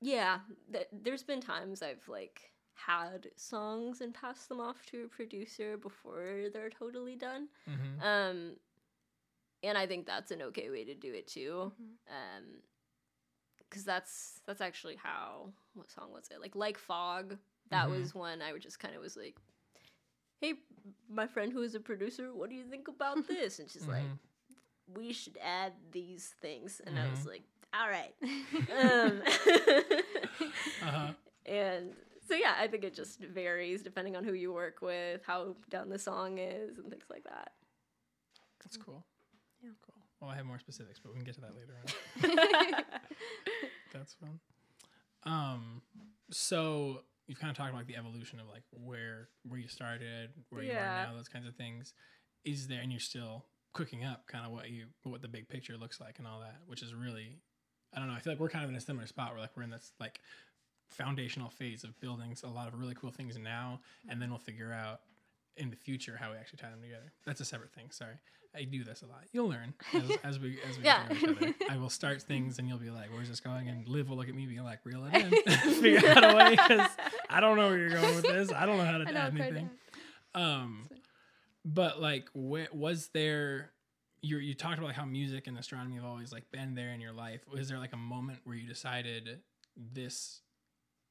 [0.00, 0.40] yeah,
[0.72, 2.52] th- there's been times I've like
[2.86, 7.48] had songs and passed them off to a producer before they're totally done.
[7.68, 8.06] Mm-hmm.
[8.06, 8.56] Um
[9.62, 11.72] and I think that's an okay way to do it too.
[11.80, 11.94] Mhm.
[12.08, 12.44] Um
[13.70, 16.40] cuz that's that's actually how what song was it?
[16.40, 17.36] Like Like Fog.
[17.70, 17.90] That Mhm.
[18.00, 19.36] was one I would just kind of was like
[20.40, 20.54] Hey,
[21.08, 23.58] my friend who is a producer, what do you think about this?
[23.58, 24.94] And she's like, Mm-hmm.
[25.00, 27.26] we should add these things and i was Mhm.
[27.26, 28.14] like all right
[28.82, 29.22] um,
[30.82, 31.12] Uh-huh.
[31.46, 31.94] and
[32.30, 35.88] so yeah i think it just varies depending on who you work with how done
[35.88, 37.52] the song is and things like that
[38.62, 39.04] That's cool.
[39.62, 39.70] Yeah.
[39.84, 40.02] Cool.
[40.20, 42.84] Well, I have more specifics, but we can get to that later on.
[43.92, 44.38] That's fun.
[45.24, 45.82] Um,
[46.30, 50.62] so you've kind of talked about the evolution of like where where you started, where
[50.62, 51.04] you Yeah.
[51.04, 51.94] are now, those kinds of things.
[52.44, 55.76] Is there, and you're still cooking up kind of what you what the big picture
[55.76, 57.38] looks like and all that, which is really,
[57.94, 58.14] I don't know.
[58.14, 59.92] I feel like we're kind of in a similar spot where like we're in this
[60.00, 60.20] like
[60.90, 64.72] foundational phase of building a lot of really cool things now, and then we'll figure
[64.72, 65.00] out
[65.56, 67.12] in the future how we actually tie them together.
[67.26, 67.90] That's a separate thing.
[67.90, 68.14] Sorry,
[68.54, 69.24] I do this a lot.
[69.32, 71.06] You'll learn as, as we as we Yeah.
[71.08, 71.54] get to know each other.
[71.70, 74.28] I will start things and you'll be like, "Where's this going?" And Liv will look
[74.28, 75.30] at me, being like, "Reel it in,
[75.82, 76.88] figure out a way," because
[77.28, 78.52] I don't know where you're going with this.
[78.52, 79.70] I don't know how to add anything.
[80.34, 80.88] Um,
[81.64, 83.70] but like, wh- was there?
[84.22, 87.00] You you talked about like how music and astronomy have always like been there in
[87.00, 87.40] your life.
[87.52, 89.40] Was there like a moment where you decided
[89.76, 90.42] this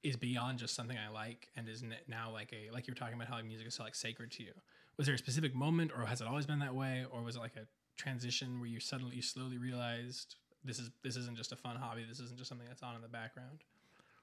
[0.03, 3.15] is beyond just something I like and is now like a like you were talking
[3.15, 4.53] about how music is so like sacred to you?
[4.97, 7.39] Was there a specific moment, or has it always been that way, or was it
[7.39, 11.55] like a transition where you suddenly you slowly realized this is this isn't just a
[11.55, 13.63] fun hobby, this isn't just something that's on in the background?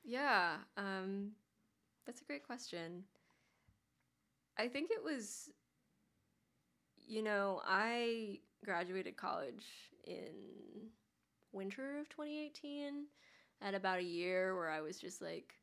[0.07, 1.33] yeah um
[2.07, 3.03] that's a great question
[4.57, 5.51] i think it was
[7.07, 9.67] you know i graduated college
[10.05, 10.31] in
[11.53, 13.07] winter of 2018
[13.63, 15.55] at about a year where i was just like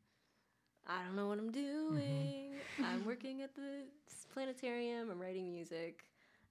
[0.88, 2.52] i don't know what i'm doing.
[2.84, 3.84] I'm working at the
[4.34, 5.10] planetarium.
[5.12, 6.06] I'm writing music.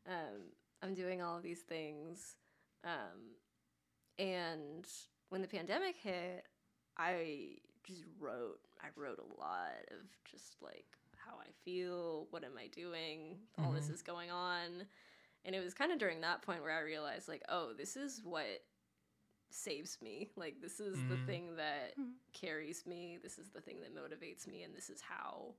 [0.07, 0.41] Um,
[0.83, 2.37] i'm doing all of these things.
[2.85, 3.37] Um,
[4.19, 4.87] and
[5.31, 6.45] when the pandemic hit
[6.99, 7.57] i
[7.87, 9.99] just wrote i wrote a lot of
[10.31, 10.85] just like
[11.17, 13.95] how i feel what am i doing all this Mhm.
[13.95, 14.87] is going on.
[15.45, 18.21] And it was kind of during that point where i realized like oh this is
[18.25, 18.63] what
[19.55, 21.27] saves me like this is the Mhm.
[21.27, 22.13] thing that Mhm.
[22.33, 25.55] carries me this is the thing that motivates me and this is how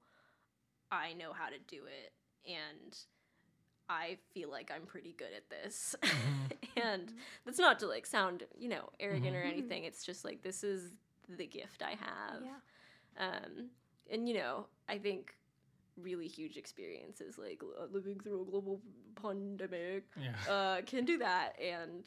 [0.91, 2.13] i know how to do it
[2.49, 2.97] and
[3.89, 6.51] i feel like i'm pretty good at this Mhm.
[6.77, 7.13] and
[7.45, 9.49] that's not to like sound you know arrogant or Mhm.
[9.49, 10.91] anything it's just like this is
[11.29, 12.59] the gift i have Yeah.
[13.17, 13.69] um
[14.09, 15.35] and you know i think
[15.97, 18.81] really huge experiences like uh, living through a global
[19.21, 20.33] pandemic Yeah.
[20.51, 22.03] uh can do that and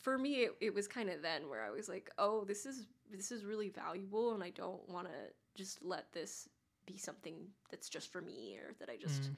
[0.00, 2.86] for me it, it was kind of then where i was like oh this is
[3.10, 5.12] this is really valuable and i don't want to
[5.54, 6.48] just let this
[6.86, 7.36] be something
[7.70, 9.36] that's just for me or that i just Mhm.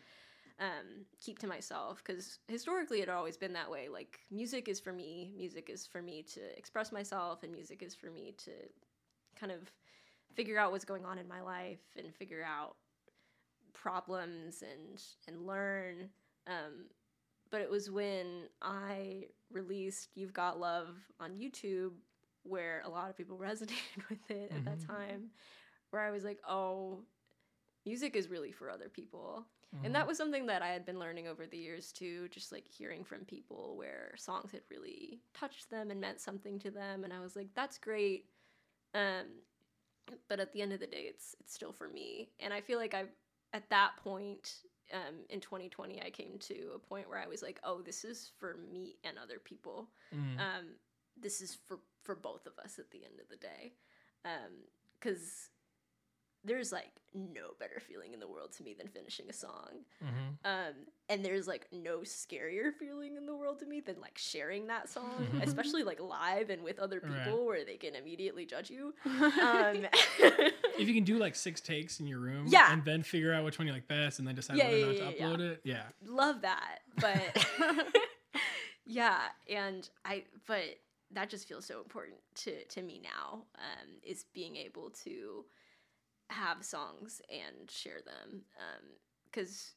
[0.60, 3.88] um, keep to myself because historically it had always been that way.
[3.88, 7.94] Like music is for me, music is for me to express myself, and music is
[7.94, 8.52] for me to
[9.36, 9.72] kind of
[10.34, 12.76] figure out what's going on in my life and figure out
[13.72, 16.08] problems and and learn.
[16.46, 16.86] Um,
[17.50, 21.92] but it was when I released "You've Got Love" on YouTube
[22.44, 24.86] where a lot of people resonated with it at that Mhm.
[24.86, 25.30] time,
[25.90, 27.04] where I was like, oh.
[27.84, 29.44] Music is really for other people.
[29.74, 29.86] Mhm.
[29.86, 32.68] And that was something that I had been learning over the years too, just like
[32.68, 37.02] hearing from people where songs had really touched them and meant something to them.
[37.04, 38.26] And I was like, that's great.
[38.94, 39.26] Um,
[40.28, 42.78] but at the end of the day, it's it's still for me, and I feel
[42.78, 43.04] like I
[43.52, 44.56] at that point
[44.92, 48.32] um, in 2020, I came to a point where I was like, oh, this is
[48.38, 49.88] for me and other people.
[50.14, 50.38] Mm.
[50.38, 50.66] Um,
[51.20, 53.74] this is for for both of us at the end of the day,
[54.98, 55.50] because
[56.44, 59.84] there's like no better feeling in the world to me than finishing a song.
[60.00, 60.08] hmm
[60.44, 60.74] Um,
[61.08, 64.88] and there's like no scarier feeling in the world to me than like sharing that
[64.88, 65.42] song, Mhm.
[65.42, 67.22] especially like live and with other Right.
[67.24, 68.94] people where they can immediately judge you.
[69.42, 69.86] Um,
[70.78, 72.72] If you can do like six takes in your room, Yeah.
[72.72, 74.84] and then figure out which one you like best, and then decide Yeah, whether yeah,
[74.84, 75.82] or not yeah, to upload it, yeah.
[76.04, 77.36] love that, but
[78.86, 79.18] yeah,
[79.48, 80.64] and I but
[81.12, 83.44] that just feels so important to to me now.
[83.56, 85.44] Um, is being able to
[86.32, 88.42] have songs and share them,
[89.30, 89.74] because.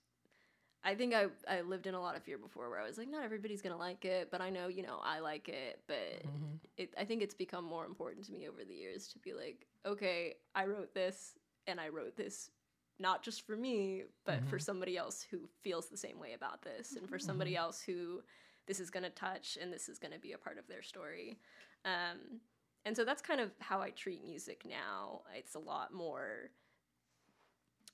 [0.88, 3.10] I think I, I lived in a lot of fear before where I was like,
[3.10, 5.82] not everybody's gonna like it, but I know, you know, I like it.
[5.88, 6.60] But Mhm.
[6.78, 9.66] it, I think it's become more important to me over the years to be like,
[9.84, 12.52] okay, I wrote this and I wrote this
[13.00, 14.62] not just for me, but for Mhm.
[14.62, 17.60] somebody else who feels the same way about this and for somebody Mhm.
[17.60, 18.22] else who
[18.68, 20.84] this is going to touch and this is going to be a part of their
[20.84, 21.40] story.
[21.84, 22.42] Um,
[22.86, 25.22] and so that's kind of how I treat music now.
[25.36, 26.52] It's a lot more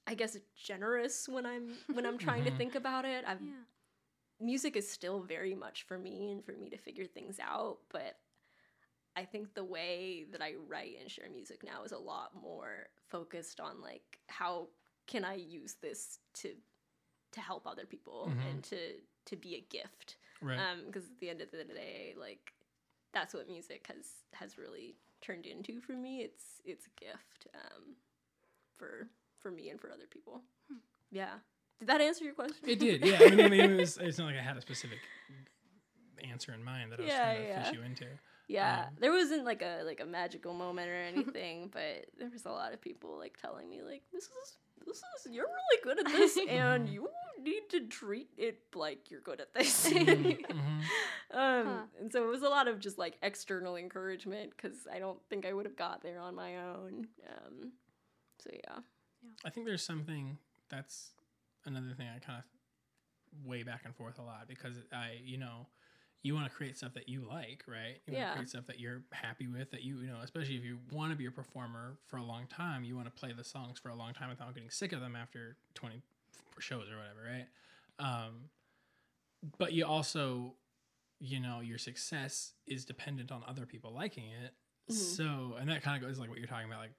[0.08, 2.58] I guess generous when I'm when I'm trying to Mhm.
[2.58, 3.24] think about it.
[3.26, 3.64] I've yeah.
[4.40, 8.20] music is still very much for me and for me to figure things out, but
[9.16, 12.88] I think the way that I write and share music now is a lot more
[13.10, 14.70] focused on like how
[15.08, 16.56] can I use this to
[17.32, 18.50] to help other people Mhm.
[18.50, 20.18] and to to be a gift.
[20.42, 20.58] Right.
[20.60, 22.54] Um because at the end of the day like
[23.14, 26.22] that's what music has has really turned into for me.
[26.22, 27.96] It's it's a gift um
[28.78, 29.08] for
[29.40, 30.42] for me and for other people.
[31.12, 31.34] Yeah.
[31.80, 32.58] Did that answer your question?
[32.70, 33.18] it did, yeah.
[33.22, 35.00] I mean, I mean it was, it's not like I had a specific
[36.30, 37.64] answer in mind that I was Yeah, trying to yeah.
[37.64, 38.06] fish you into.
[38.48, 42.46] Yeah, Um, there wasn't like a like a magical moment or anything, but there was
[42.46, 46.00] a lot of people like telling me like this is this is you're really good
[46.00, 47.08] at this and you
[47.42, 49.88] need to treat it like you're good at this.
[49.92, 50.80] Mhm, mhm.
[51.34, 51.82] um, Huh.
[52.00, 55.46] and so it was a lot of just like external encouragement because I don't think
[55.46, 57.08] I would have got there on my own.
[57.30, 57.72] Um,
[58.40, 58.80] so yeah,
[59.46, 60.38] I think there's something
[60.70, 61.12] that's
[61.66, 65.68] another thing I kind of weigh back and forth a lot because I, you know,
[66.24, 68.00] you want to create stuff that you like, right?
[68.06, 68.28] You want Yeah.
[68.30, 71.12] to create stuff that you're happy with, that you, you know, especially if you want
[71.12, 73.90] to be a performer for a long time, you want to play the songs for
[73.90, 76.02] a long time without getting sick of them after 20
[76.60, 77.48] shows or whatever, right?
[78.00, 78.50] Um,
[79.58, 80.54] but you also,
[81.20, 84.54] you know, your success is dependent on other people liking it.
[84.92, 84.94] Mhm.
[84.94, 86.94] So, and that kind of goes like what you're talking about, like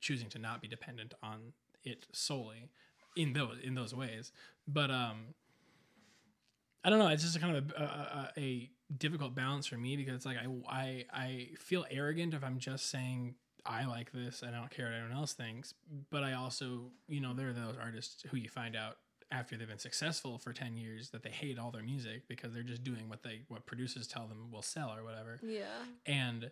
[0.00, 1.52] choosing to not be dependent on
[1.84, 2.68] it solely
[3.16, 4.32] in those in those ways.
[4.68, 5.34] But um,
[6.86, 7.08] I don't know.
[7.08, 10.46] It's just kind of a, a, a, difficult balance for me because it's like I,
[10.72, 13.34] I I feel arrogant if I'm just saying
[13.64, 15.74] I like this and I don't care what anyone else thinks.
[16.10, 18.98] But I also, you know, there are those artists who you find out
[19.32, 22.62] after they've been successful for 10 years that they hate all their music because they're
[22.62, 25.64] just doing what they what producers tell them will sell or whatever yeah,
[26.06, 26.48] and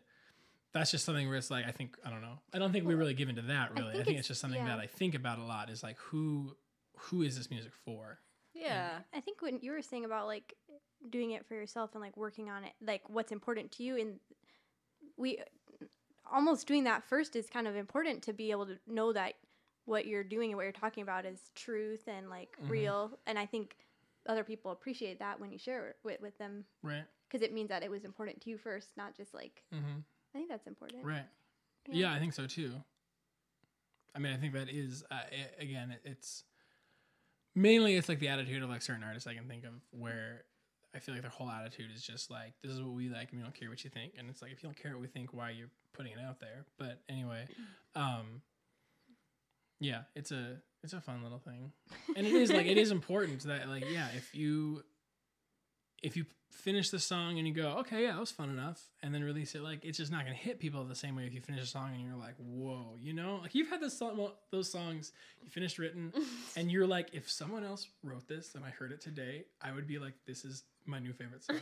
[0.73, 2.41] that's just something where it's like I think I don't know.
[2.53, 3.91] I don't think we really give into that really.
[3.91, 4.75] I think think, it's- it's, just something yeah.
[4.75, 5.71] that I think about a lot.
[5.71, 6.57] Is like who
[6.97, 8.19] who is this music for?
[8.55, 10.55] Yeah, I think when you were saying about like
[11.11, 14.21] doing it for yourself and like working on it, like what's important to you, and
[15.17, 15.39] we
[16.31, 19.35] almost doing that first is kind of important to be able to know that
[19.85, 22.71] what you're doing and what you're talking about is truth and like Mhm.
[22.71, 23.19] real.
[23.27, 23.77] And I think
[24.27, 27.05] other people appreciate that when you share it with, with them Right.
[27.29, 29.99] because it means that it was important to you first, not just like Mm-hmm.
[30.35, 31.05] I think that's important.
[31.05, 31.27] Right.
[31.89, 31.95] Yeah.
[32.09, 32.15] Yeah.
[32.15, 32.83] I think so too.
[34.15, 36.45] I mean, I think that is uh, i again, it, it's
[37.55, 40.45] mainly it's like the attitude of like certain artists I can think of where
[40.95, 43.41] I feel like their whole attitude is just like this is what we like and
[43.41, 45.09] we don't care what you think, and it's like if you don't care what we
[45.09, 46.65] think, why you're putting it out there?
[46.79, 47.47] But anyway,
[47.97, 48.43] um,
[49.81, 51.73] yeah, it's a it's a fun little thing,
[52.17, 54.85] and it is like it is important that like yeah, if you
[56.05, 59.13] if you finish the song and you go okay yeah that was fun enough and
[59.13, 61.41] then release it like it's just not gonna hit people the same way if you
[61.41, 64.71] finish a song and you're like whoa you know like you've had this song those
[64.71, 66.13] songs you finished written
[66.57, 69.87] and you're like if someone else wrote this and I heard it today I would
[69.89, 71.61] be like this is my new favorite song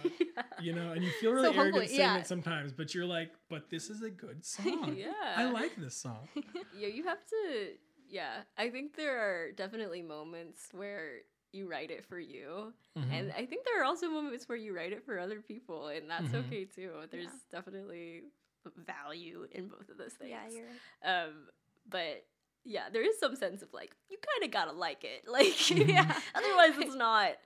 [0.61, 2.19] you know and you feel really So arrogant saying yeah.
[2.19, 5.13] it sometimes but you're like but this is a good song yeah.
[5.37, 6.29] I like this song
[6.79, 7.73] yeah, you have to.
[8.09, 11.21] Yeah, I think there are definitely moments where
[11.53, 13.11] you write it for you, Mhm.
[13.13, 16.09] and I think there are also moments where you write it for other people, and
[16.11, 16.47] that's Mhm.
[16.47, 17.07] okay too.
[17.11, 18.25] There's definitely
[18.77, 20.31] value in both of those things.
[20.31, 21.09] Yeah, you're right.
[21.09, 21.49] Um,
[21.87, 22.27] but
[22.65, 25.89] yeah, there is some sense of like you kind of gotta like it, like Mhm.
[25.89, 26.21] yeah.
[26.35, 27.37] otherwise it's not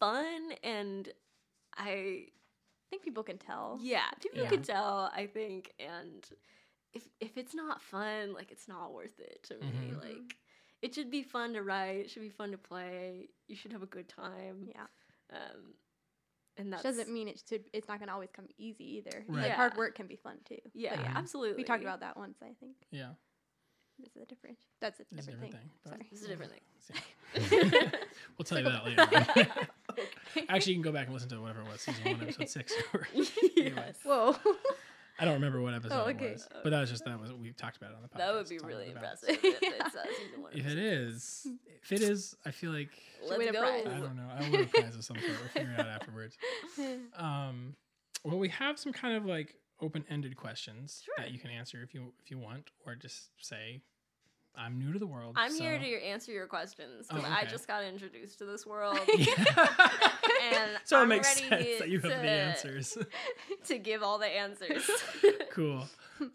[0.00, 0.52] fun.
[0.62, 1.12] And
[1.76, 3.78] I I think people can tell.
[3.82, 4.48] yeah, people Yeah.
[4.50, 5.10] can tell.
[5.14, 6.26] I think, and
[6.94, 9.92] if if it's not fun, like it's not worth it to me.
[9.92, 10.02] Mhm.
[10.02, 10.36] Like
[10.82, 11.96] it should be fun to write.
[12.06, 13.28] It should be fun to play.
[13.48, 14.68] You should have a good time.
[14.74, 14.86] Yeah.
[15.32, 15.74] Um,
[16.56, 17.64] and that doesn't mean it should.
[17.72, 19.24] It's not gonna always come easy either.
[19.28, 19.42] Right.
[19.42, 19.56] Like Yeah.
[19.56, 20.58] hard work can be fun too.
[20.64, 21.56] But yeah, absolutely.
[21.56, 22.38] We talked about that once.
[22.42, 23.10] I think Yeah,
[23.98, 24.56] this is a different.
[24.80, 25.60] That's a different, different thing.
[25.60, 25.70] thing.
[25.92, 26.06] Sorry.
[26.10, 26.52] This is a different
[27.72, 27.90] thing.
[28.38, 29.48] we'll tell you that later.
[30.48, 32.72] Actually, you can go back and listen to whatever it was, season one, episode six.
[32.94, 33.06] or-
[33.56, 33.96] yes.
[34.04, 34.36] Whoa.
[35.18, 37.52] I don't remember what episode Oh, it was, but that was just that was we
[37.52, 38.18] talked about it on the podcast.
[38.18, 39.30] That would be really about it.
[39.30, 39.38] impressive.
[39.62, 39.98] if uh,
[40.40, 41.46] one if it is,
[41.82, 42.90] if it is, I feel like
[43.26, 43.60] Let's win a go.
[43.60, 43.86] prize.
[43.86, 44.28] I don't know.
[44.32, 45.28] I want a prize of some sort.
[45.28, 46.36] We'll figure it out afterwards.
[47.18, 47.74] Um,
[48.24, 51.14] well, we have some kind of like open-ended questions Sure.
[51.18, 53.82] that you can answer if you if you want, or just say,
[54.56, 57.44] "I'm new to the world." I'm so- here to answer your questions because Oh, I
[57.44, 59.34] just got introduced to this world, Yeah.
[60.52, 62.98] and so it I'm makes ready sense that you have to, the answers.
[63.66, 64.88] to give all the answers.
[65.52, 65.86] cool.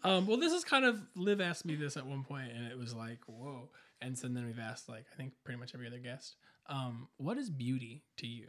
[0.02, 2.78] Um, well, this is kind of Liv asked me this at one point, and it
[2.78, 3.68] was like, whoa.
[4.00, 6.36] And so then we've asked like I think pretty much every other guest,
[6.68, 8.48] um, what is beauty to you?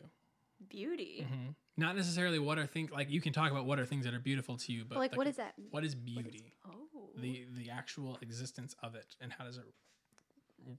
[0.70, 1.28] Beauty.
[1.30, 4.14] hmm Not necessarily what are things like you can talk about what are things that
[4.14, 5.54] are beautiful to you, but But like, what is that?
[5.70, 6.56] what is beauty?
[6.66, 6.85] Oh.
[7.22, 9.64] The the actual existence of it, and how does it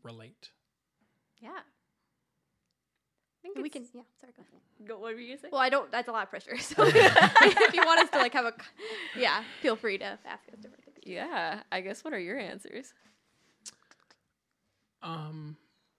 [0.02, 0.50] relate?
[1.40, 1.50] yeah.
[3.44, 3.86] I think We can.
[3.94, 4.02] Yeah.
[4.20, 4.32] Sorry.
[4.36, 4.88] Go ahead.
[4.88, 5.48] Go, what were you gonna say?
[5.52, 5.90] Well, I don't.
[5.92, 6.56] That's a lot of pressure.
[6.60, 8.54] So if you want us to like have a,
[9.16, 10.98] yeah, feel free to ask us different things.
[11.04, 11.60] Yeah.
[11.70, 12.92] I guess what are your answers?
[15.02, 15.56] Um,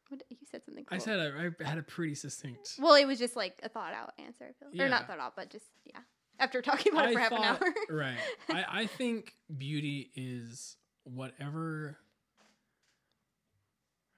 [0.10, 0.84] What, you said something.
[0.86, 0.96] Cool.
[0.96, 2.76] I said I, I had a pretty succinct.
[2.80, 4.46] Well, it was just like a thought out answer.
[4.50, 6.00] I feel, or not thought out, but just yeah.
[6.40, 7.60] After talking about it for half an hour.
[7.90, 8.18] right.
[8.50, 11.98] I, I think beauty is whatever.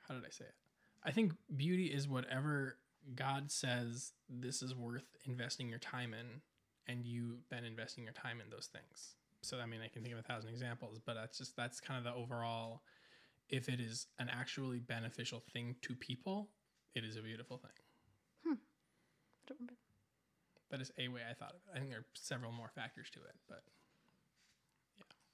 [0.08, 0.56] How did I say it?
[1.04, 2.78] I think beauty is whatever
[3.16, 6.42] God says this is worth investing your time in,
[6.88, 9.16] and you then investing your time in those things.
[9.42, 11.98] So, I mean, I can think of a thousand examples, but that's just that's kind
[11.98, 12.82] of the overall.
[13.48, 16.50] If it is an actually beneficial thing to people,
[16.94, 17.72] it is a beautiful thing.
[18.46, 18.54] Hmm.
[19.48, 19.79] Don't remember.
[20.70, 21.76] That is a way I thought of it.
[21.76, 23.64] I think there are several more factors to it, but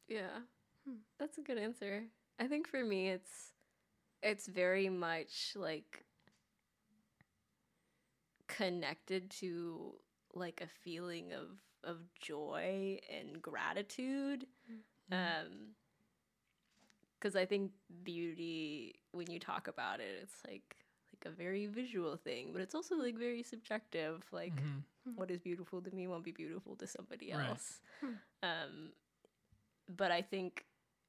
[0.07, 0.39] Yeah.
[0.87, 0.97] Hmm.
[1.19, 2.03] That's a good answer.
[2.39, 3.53] I think for me it's
[4.21, 6.05] it's very much like
[8.47, 9.93] connected to
[10.33, 14.47] like a feeling of of joy and gratitude.
[15.11, 15.75] Um
[17.19, 17.71] cuz I think
[18.03, 20.75] beauty when you talk about it it's like
[21.13, 24.53] like a very visual thing, but it's also like very subjective like
[25.07, 25.15] Mhm.
[25.15, 27.79] what is beautiful to me won't be beautiful to somebody else.
[28.01, 28.13] Hmm.
[28.43, 28.93] Um,
[29.95, 30.65] but I think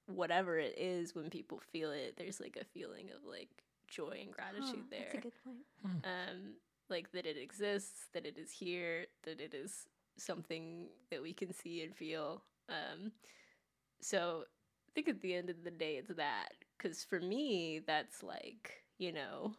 [0.06, 3.48] whatever it is, when people feel it, there's like a feeling of like
[3.88, 5.00] joy and gratitude Huh, there.
[5.12, 6.04] That's a good point.
[6.04, 6.54] um,
[6.88, 9.86] like that it exists, that it is here, that it is
[10.18, 12.42] something that we can see and feel.
[12.68, 13.12] Um,
[14.00, 14.44] so
[14.88, 16.52] I think at the end of the day, it's that.
[16.76, 19.54] Because for me, that's like, you know,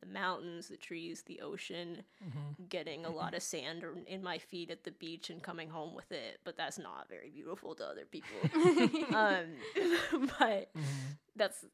[0.00, 2.56] the mountains, the trees, the ocean, Mhm.
[2.68, 6.10] getting a lot of sand in my feet at the beach and coming home with
[6.12, 6.40] it.
[6.44, 8.52] But that's not very beautiful to other people.
[9.12, 9.64] um,
[10.38, 11.18] but Mhm.
[11.36, 11.64] that's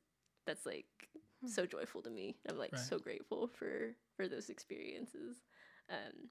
[0.47, 0.87] that's like
[1.47, 2.37] so joyful to me.
[2.49, 2.79] I'm like Right.
[2.79, 5.37] so grateful for for those experiences.
[5.91, 6.31] Um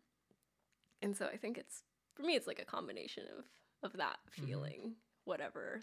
[1.01, 1.83] and so I think it's
[2.15, 3.45] for me it's like a combination of
[3.83, 4.47] of that Mhm.
[4.47, 5.81] feeling, whatever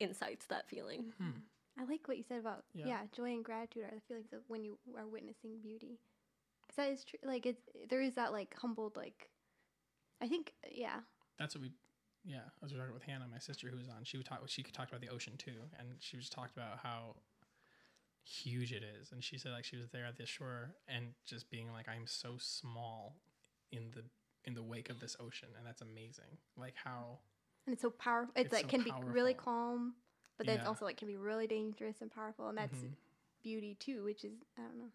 [0.00, 1.12] incites that feeling.
[1.18, 1.42] Hmm.
[1.80, 2.86] I like what you said about Yeah.
[2.86, 3.00] yeah.
[3.12, 5.98] joy and gratitude are the feelings of when you are witnessing beauty.
[6.68, 7.18] Cause that is true.
[7.24, 9.30] Like it's there is that like humbled like.
[10.20, 11.00] I think yeah.
[11.38, 11.72] That's what we.
[12.22, 14.04] Yeah, I was talking with Hannah, my sister, who was on.
[14.04, 14.42] She would talk.
[14.46, 17.16] She could talk about the ocean too, and she was talked about how
[18.22, 19.10] huge it is.
[19.12, 22.06] And she said like she was there at the shore and just being like, "I'm
[22.06, 23.16] so small
[23.72, 24.04] in the
[24.44, 26.38] in the wake of this ocean," and that's amazing.
[26.56, 27.20] Like how
[27.66, 28.32] And it's so powerful.
[28.36, 29.94] It's, It's like so can be really calm,
[30.40, 30.68] but then it's Yeah.
[30.70, 32.96] also like can be really dangerous and powerful, and that's Mhm.
[33.42, 34.90] beauty too, which is I don't know.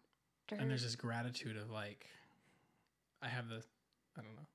[0.50, 2.10] and there's this gratitude of like,
[3.22, 3.64] I have the,
[4.16, 4.46] I don't know,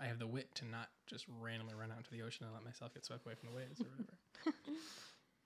[0.00, 2.64] I have the wit to not just randomly run out into the ocean and let
[2.64, 4.18] myself get swept away from the waves or whatever.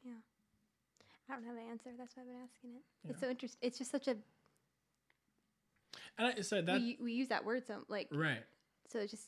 [0.05, 0.13] Yeah,
[1.29, 1.91] I don't have an answer.
[1.99, 2.83] That's why I've been asking it.
[3.03, 3.11] Yeah.
[3.11, 3.59] It's so interesting.
[3.63, 4.17] It's just such a
[6.17, 8.45] and I said that we we use that word so like right.
[8.87, 9.27] so it's just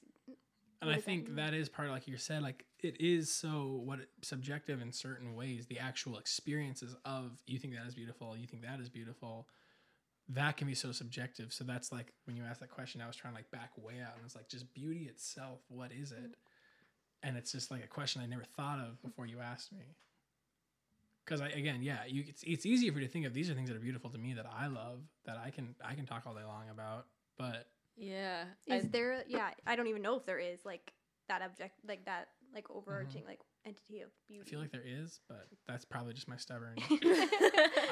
[0.81, 3.01] And What I does that think that is part of, like you said, like it
[3.01, 5.67] is so what subjective in certain ways.
[5.67, 9.47] The actual experiences of you think that is beautiful, you think that is beautiful,
[10.31, 11.53] that can be so subjective.
[11.53, 13.95] So that's like when you asked that question, I was trying to like back way
[14.01, 15.59] out, and it's like just beauty itself.
[15.69, 16.37] What is it?
[17.23, 19.97] And it's just like a question I never thought of before you asked me.
[21.25, 23.55] Because I again, yeah, you it's it's easier for you to think of these are
[23.55, 26.23] things that are beautiful to me that I love that I can I can talk
[26.27, 27.07] all day long about,
[27.37, 27.67] but
[28.01, 28.45] Yeah.
[28.67, 30.93] is I- there yeah I don't even know if there is like
[31.29, 34.43] that object like that like overarching like entity of beauty.
[34.45, 36.75] I feel like there is, but that's probably just my stubborn.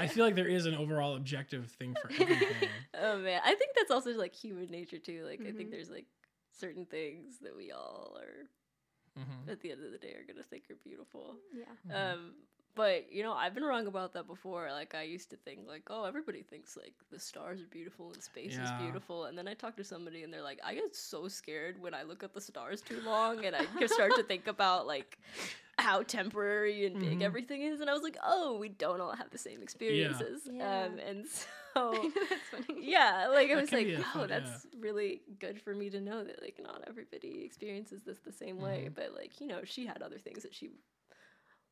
[0.01, 2.69] I feel like there is an overall objective thing for everything.
[2.95, 5.25] oh man, I think that's also like human nature too.
[5.25, 5.73] Like I think Mhm.
[5.73, 6.07] there's like
[6.59, 8.49] certain things that we all are
[9.23, 9.49] Mhm.
[9.53, 11.37] at the end of the day are gonna think are beautiful.
[11.53, 11.65] yeah.
[11.95, 12.15] Mhm.
[12.15, 12.35] Um,
[12.75, 14.69] but you know, I've been wrong about that before.
[14.71, 18.23] Like I used to think like, oh, everybody thinks like the stars are beautiful and
[18.23, 18.65] space Yeah.
[18.65, 21.81] is beautiful, and then I talk to somebody and they're like, I get so scared
[21.81, 24.87] when I look at the stars too long, and I just start to think about
[24.87, 25.19] like
[25.79, 27.23] how temporary and big Mhm.
[27.23, 30.43] everything is, and I was like, oh, we don't all have the same experiences.
[30.53, 30.85] Yeah.
[30.85, 31.25] Um, and
[31.75, 31.93] so.
[31.93, 32.81] That's funny.
[32.91, 34.41] Yeah, like I That was like, be a wow, fun- yeah.
[34.41, 38.59] that's really good for me to know that like not everybody experiences this the same
[38.61, 38.89] way.
[38.91, 38.95] Mhm.
[38.97, 40.71] But like you know, she had other things that she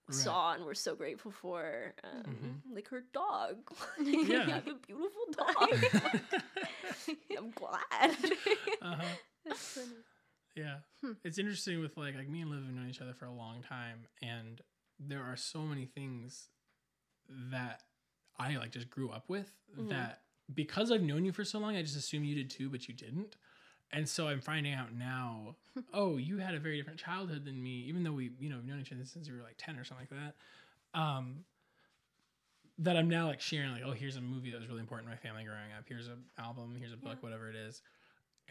[0.08, 0.14] Right.
[0.16, 2.22] saw and we're so grateful for, um,
[2.68, 2.74] Mhm.
[2.74, 3.56] like her dog.
[3.98, 4.04] Yeah.
[4.46, 5.68] you have a beautiful dog.
[7.38, 8.16] I'm glad.
[8.82, 9.02] uh-huh.
[9.44, 9.86] That's funny.
[10.54, 10.76] Yeah.
[11.02, 11.12] Hmm.
[11.24, 13.62] It's interesting with like like me and Liv have known each other for a long
[13.62, 14.60] time and
[14.98, 16.48] there are so many things
[17.50, 17.82] that
[18.38, 19.90] I like just grew up with Mhm.
[19.90, 20.22] that
[20.54, 22.94] because I've known you for so long, I just assume you did too, but you
[22.94, 23.36] didn't.
[23.92, 25.56] And so I'm finding out now,
[25.94, 28.66] oh, you had a very different childhood than me, even though we, you know, we've
[28.66, 30.98] known each other since we were like 10 or something like that.
[31.00, 31.44] Um,
[32.78, 35.12] that I'm now like sharing, like, oh, here's a movie that was really important in
[35.12, 35.84] my family growing up.
[35.88, 37.20] Here's an album, here's a book, Yeah.
[37.20, 37.80] whatever it is.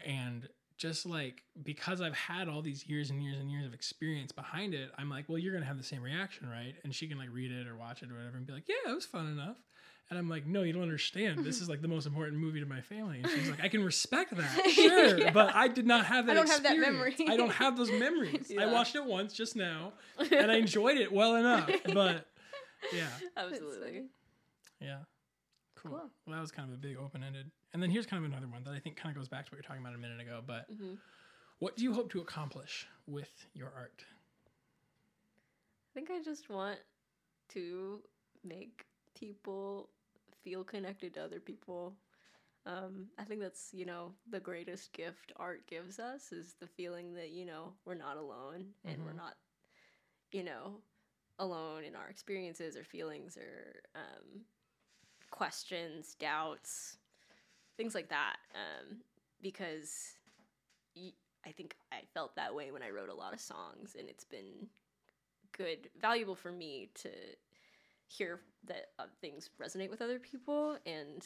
[0.04, 4.32] And just like because I've had all these years and years and years of experience
[4.32, 6.74] behind it, I'm like, well, you're gonna have the same reaction, right?
[6.84, 8.90] And she can like read it or watch it or whatever and be like, yeah,
[8.90, 9.56] it was fun enough.
[10.08, 11.44] And I'm like, no, you don't understand.
[11.44, 13.18] This is like the most important movie to my family.
[13.20, 15.30] And she's like, I can respect that, sure, Yeah.
[15.32, 16.32] but I did not have that.
[16.32, 17.18] I don't have that experience.
[17.18, 17.32] memory.
[17.32, 18.52] I don't have those memories.
[18.56, 19.94] I watched it once just now,
[20.30, 21.70] and I enjoyed it well enough.
[21.92, 22.28] But
[22.92, 24.04] yeah, Absolutely.
[24.80, 24.98] yeah,
[25.74, 25.90] cool.
[25.90, 26.10] Cool.
[26.26, 27.50] Well, that was kind of a big open ended.
[27.74, 29.50] And then here's kind of another one that I think kind of goes back to
[29.50, 30.40] what you're talking about a minute ago.
[30.46, 30.94] But hmm
[31.58, 34.04] what do you hope to accomplish with your art?
[34.06, 36.78] I think I just want
[37.54, 38.00] to
[38.44, 38.84] make
[39.18, 39.88] people
[40.46, 41.96] feel connected to other people.
[42.66, 47.14] Um, I think that's, you know, the greatest gift art gives us is the feeling
[47.14, 49.16] that, you know, we're not alone and we're Mhm.
[49.16, 49.36] not,
[50.32, 50.82] you know,
[51.38, 54.42] alone in our experiences or feelings or um,
[55.30, 56.98] questions, doubts,
[57.76, 58.36] things like that.
[58.54, 58.98] Um,
[59.42, 60.18] because
[60.96, 61.12] y-
[61.46, 64.24] I think I felt that way when I wrote a lot of songs, and it's
[64.24, 64.68] been
[65.56, 67.10] good, valuable for me to
[68.08, 71.24] hear that uh, things resonate with other people, and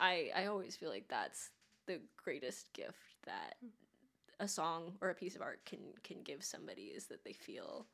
[0.00, 1.50] I I always feel like that's
[1.86, 3.56] the greatest gift that
[4.40, 7.86] a song or a piece of art can can give somebody is that they feel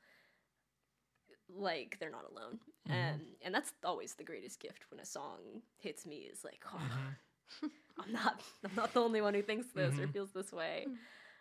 [1.49, 2.93] like they're not alone, Mhm.
[2.95, 6.79] and and that's always the greatest gift when a song hits me is like oh.
[6.79, 7.15] Mhm.
[7.99, 10.13] I'm not I'm not the only one who thinks this or Mhm.
[10.13, 10.87] feels this way.
[10.89, 10.99] Mm.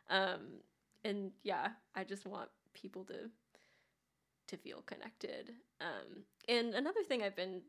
[0.09, 0.61] Um
[1.03, 3.29] and yeah, I just want people to
[4.47, 5.51] to feel connected.
[5.81, 7.61] Um and another thing I've been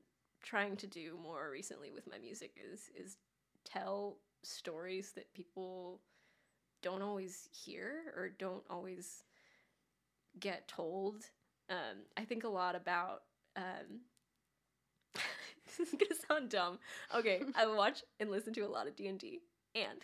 [0.43, 3.17] trying to do more recently with my music is is
[3.65, 6.01] tell stories that people
[6.83, 9.25] don't always hear or don't always
[10.39, 11.25] get told.
[11.69, 13.23] Um I think a lot about
[13.57, 14.03] um
[15.79, 16.79] this is gonna sound dumb.
[17.15, 19.41] Okay, I watch and listen to a lot of D and D,
[19.75, 19.99] and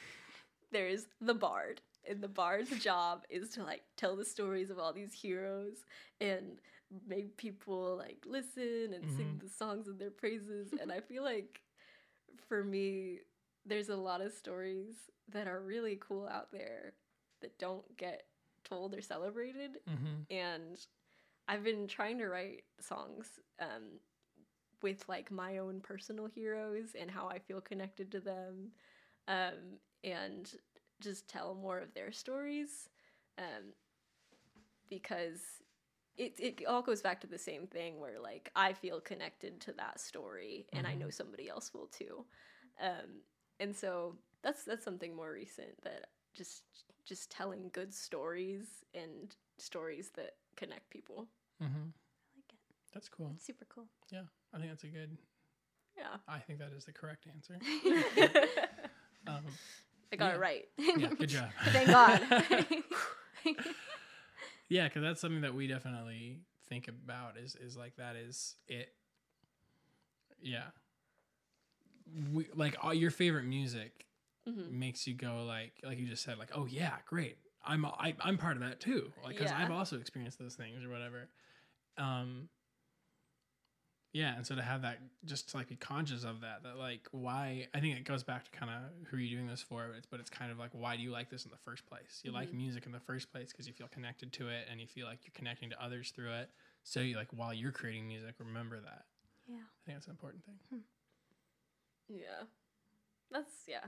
[0.73, 4.93] there's the bard, and the bard's job is to like tell the stories of all
[4.93, 5.85] these heroes
[6.21, 6.61] and
[7.09, 9.41] make people like listen and sing Mhm.
[9.41, 10.73] the songs of their praises.
[10.81, 11.61] and I feel like
[12.49, 13.21] for me,
[13.67, 14.95] there's a lot of stories
[15.29, 16.95] that are really cool out there
[17.41, 18.27] that don't get
[18.65, 20.27] told or celebrated Mhm.
[20.31, 20.87] and
[21.49, 24.01] I've been trying to write songs um,
[24.83, 28.73] with like my own personal heroes and how I feel connected to them,
[29.29, 30.53] um, and
[31.05, 32.89] just tell more of their stories,
[33.39, 33.73] um,
[34.89, 35.41] because
[36.17, 39.73] it it all goes back to the same thing where like I feel connected to
[39.75, 42.25] that story and I know somebody else will too,
[42.81, 43.23] um,
[43.61, 46.63] and so that's that's something more recent that just
[47.05, 51.29] just telling good stories and stories that connect people.
[51.63, 51.67] Mhm.
[51.67, 52.59] I like it.
[52.93, 53.33] That's cool.
[53.37, 53.87] It's super cool.
[54.11, 54.25] Yeah.
[54.53, 55.17] I think that's a good.
[55.97, 56.17] Yeah.
[56.29, 57.59] I think that is the correct answer.
[60.15, 60.35] I got Yeah.
[60.35, 60.65] it right.
[60.79, 61.49] yeah, good job.
[61.73, 62.21] Thank God.
[64.69, 66.39] yeah, because that's something that we definitely
[66.69, 67.37] think about.
[67.37, 68.93] Is is like that is it.
[70.41, 70.67] Yeah.
[72.33, 74.07] We like all your favorite music
[74.49, 74.71] Mhm.
[74.71, 78.37] makes you go like like you just said like oh yeah great I'm I, I'm
[78.37, 79.59] part of that too like because Yeah.
[79.59, 81.29] I've also experienced those things or whatever.
[81.97, 82.49] Um.
[84.15, 87.09] Yeah, and so to have that, just to like be conscious of that, that like
[87.11, 89.89] why I think it goes back to kind of who are you doing this for,
[89.89, 91.85] but it's, but it's kind of like why do you like this in the first
[91.85, 92.21] place?
[92.23, 92.55] You like Mhm.
[92.55, 95.19] music in the first place because you feel connected to it and you feel like
[95.27, 96.51] you're connecting to others through it.
[96.85, 99.05] So you like while you're creating music, remember that.
[99.49, 99.57] Yeah.
[99.57, 100.81] I think that's an important thing.
[102.09, 102.45] Yeah.
[103.33, 103.87] That's yeah.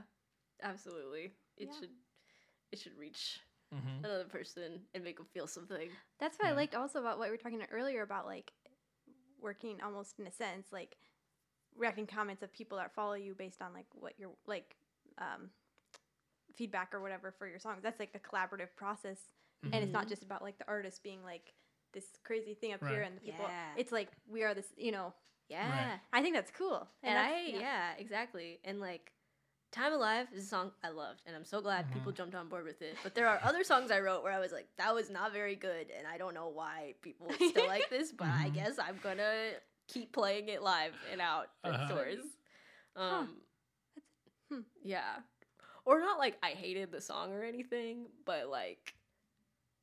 [0.61, 1.31] Absolutely.
[1.57, 1.79] It Yeah.
[1.79, 1.89] should
[2.71, 3.39] it should reach
[3.73, 4.05] Mm-hmm.
[4.05, 5.89] another person and make them feel something.
[6.19, 8.51] That's what I liked also about what we were talking earlier about like
[9.41, 10.97] working almost in a sense like
[11.75, 14.75] reacting comments of people that follow you based on like what your like
[15.19, 15.49] um,
[16.55, 17.81] feedback or whatever for your songs.
[17.83, 19.19] That's like a collaborative process,
[19.63, 20.09] and it's not Mhm.
[20.09, 21.53] just about like the artist being like
[21.93, 23.45] this crazy thing up here and the people.
[23.47, 23.73] Yeah.
[23.77, 25.13] It's like we are this, you know.
[25.49, 25.97] Yeah.
[26.11, 26.87] I think that's cool.
[27.03, 27.93] And, I that's- yeah.
[27.97, 28.59] exactly.
[28.65, 29.13] And like
[29.77, 32.15] Time Alive is a song I loved and I'm so glad people Mhm.
[32.15, 32.97] jumped on board with it.
[33.03, 35.55] But there are other songs I wrote where I was like, that was not very
[35.55, 38.53] good and I don't know why people still like this, but I Mhm.
[38.55, 39.51] guess I'm gonna
[39.87, 41.85] keep playing it live and out at Uh-huh.
[41.85, 42.19] stores.
[42.95, 43.41] Um
[44.49, 44.61] hmm.
[44.83, 45.21] Yeah.
[45.85, 48.95] Or not like I hated the song or anything, but like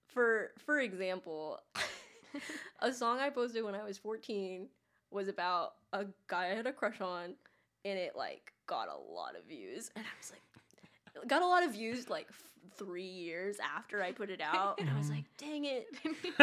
[0.08, 1.60] for for example,
[2.80, 4.68] a song I posted when I was 14
[5.12, 7.36] was about a guy I had a crush on
[7.84, 11.62] and it like got a lot of views and I was like got a lot
[11.64, 12.42] of views like f-
[12.76, 15.86] 3 years after I put it out and I was like, "Dang it.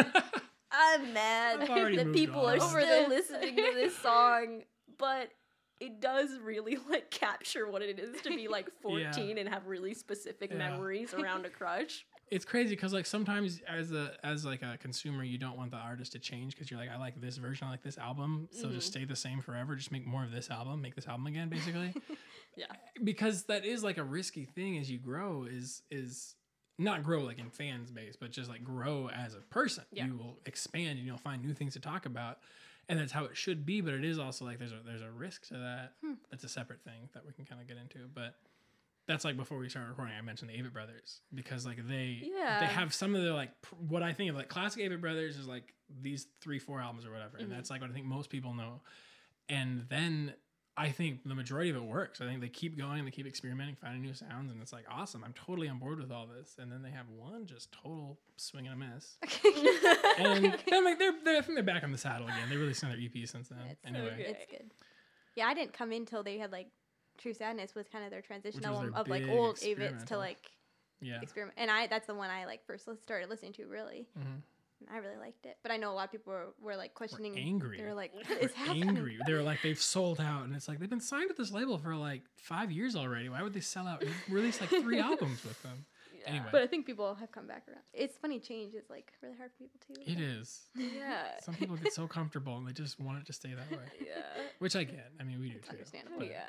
[0.72, 2.58] I'm mad that people on.
[2.58, 3.30] are Over still this.
[3.30, 4.62] listening to this song,
[4.98, 5.28] but
[5.80, 9.92] it does really like capture what it is to be like 14 and have really
[9.94, 10.58] specific Yeah.
[10.58, 12.06] memories around a crush.
[12.32, 15.76] It's crazy because like sometimes as a as like a consumer you don't want the
[15.76, 18.66] artist to change because you're like i like this version i like this album so
[18.68, 18.72] Mhm.
[18.72, 21.48] just stay the same forever just make more of this album make this album again
[21.48, 21.94] basically
[22.56, 22.66] Yeah.
[23.04, 26.34] because that is like a risky thing as you grow is is
[26.78, 30.06] not grow like in fans base but just like grow as a person Yeah.
[30.06, 32.38] you will expand and you'll find new things to talk about
[32.88, 35.10] and that's how it should be but it is also like there's a there's a
[35.10, 36.14] risk to that Hmm.
[36.30, 38.34] that's a separate thing that we can kind of get into but
[39.06, 42.60] that's like before we started recording i mentioned the Avett brothers because like they Yeah.
[42.60, 45.36] they have some of the like pr- what i think of like classic Avett brothers
[45.36, 47.42] is like these three four albums or whatever Mhm.
[47.44, 48.80] and that's like what i think most people know
[49.48, 50.34] and then
[50.74, 52.22] I think the majority of it works.
[52.22, 54.86] I think they keep going, and they keep experimenting, finding new sounds, and it's like
[54.90, 55.22] awesome.
[55.22, 56.56] I'm totally on board with all this.
[56.58, 59.18] And then they have one just total swing and a miss.
[60.18, 62.48] And then like they're, they're I think they're back on the saddle again.
[62.48, 63.58] They released another EP since then.
[63.70, 64.26] It's so anyway, good.
[64.40, 64.70] It's good.
[65.36, 66.68] Yeah, I didn't come in till they had like
[67.18, 70.50] True Sadness was kind of their transition album of like old Avetts to like
[71.00, 71.20] yeah.
[71.22, 71.56] experiment.
[71.58, 74.08] And I that's the one I like first started listening to really.
[74.18, 74.42] Mhm.
[74.92, 75.56] I really liked it.
[75.62, 77.38] But I know a lot of people were, were like We're questioning.
[77.38, 77.76] angry.
[77.78, 78.88] They were like, what We're happening?
[78.88, 79.16] angry.
[79.26, 81.94] They're like they've sold out, and it's like they've been signed to this label for
[81.94, 83.28] like five years already.
[83.28, 84.00] Why would they sell out?
[84.00, 85.84] They've released like three albums with them.
[86.20, 86.28] Yeah.
[86.30, 86.46] Anyway.
[86.50, 87.82] But I think people have come back around.
[87.92, 90.10] It's funny, change is like really hard for people too.
[90.10, 90.62] It is.
[90.76, 91.38] Yeah.
[91.42, 94.22] Some people get so comfortable and they just want it to stay that way, Yeah.
[94.58, 95.12] which I get.
[95.20, 95.74] I mean, we do It's too.
[95.74, 96.18] understandable.
[96.18, 96.42] but- Yeah.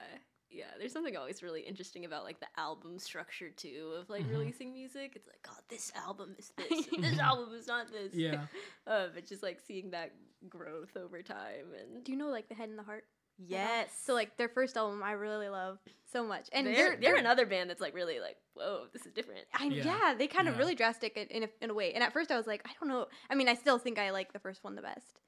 [0.54, 4.32] Yeah, there's something always really interesting about like the album structure too of like Mhm.
[4.32, 5.14] releasing music.
[5.16, 8.14] It's like, oh, this album is this, this album is not this.
[8.14, 8.46] Yeah.
[8.86, 10.14] uh, but just like seeing that
[10.48, 13.06] growth over time and Do you know like the head and the heart?
[13.40, 13.90] yes.
[14.06, 15.80] So like their first album, I really love
[16.12, 19.12] so much, and they're, they're they're, another band that's like really like, whoa, this is
[19.14, 19.42] different.
[19.54, 19.84] I, Yeah.
[19.86, 20.14] yeah.
[20.16, 20.60] they kind of Yeah.
[20.60, 21.94] really drastic in, in, a, in a way.
[21.94, 23.08] And at first I was like, I don't know.
[23.32, 25.20] I mean, I still think I like the first one the best.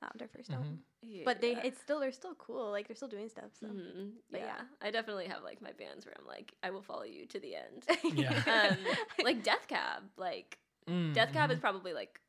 [0.00, 0.54] Um, their 1st Mhm.
[0.54, 0.78] album.
[1.24, 1.62] But they, Yeah.
[1.64, 2.70] it's still, they're still cool.
[2.70, 3.50] Like they're still doing stuff.
[3.60, 3.66] So.
[3.66, 4.12] Mhm.
[4.30, 4.46] but yeah.
[4.58, 4.62] yeah.
[4.80, 7.54] I definitely have like my bands where I'm like, I will follow you to the
[7.56, 7.86] end.
[8.14, 8.30] Yeah.
[8.70, 8.78] um,
[9.24, 12.20] like Death Cab, like Mm, Death Cab is probably like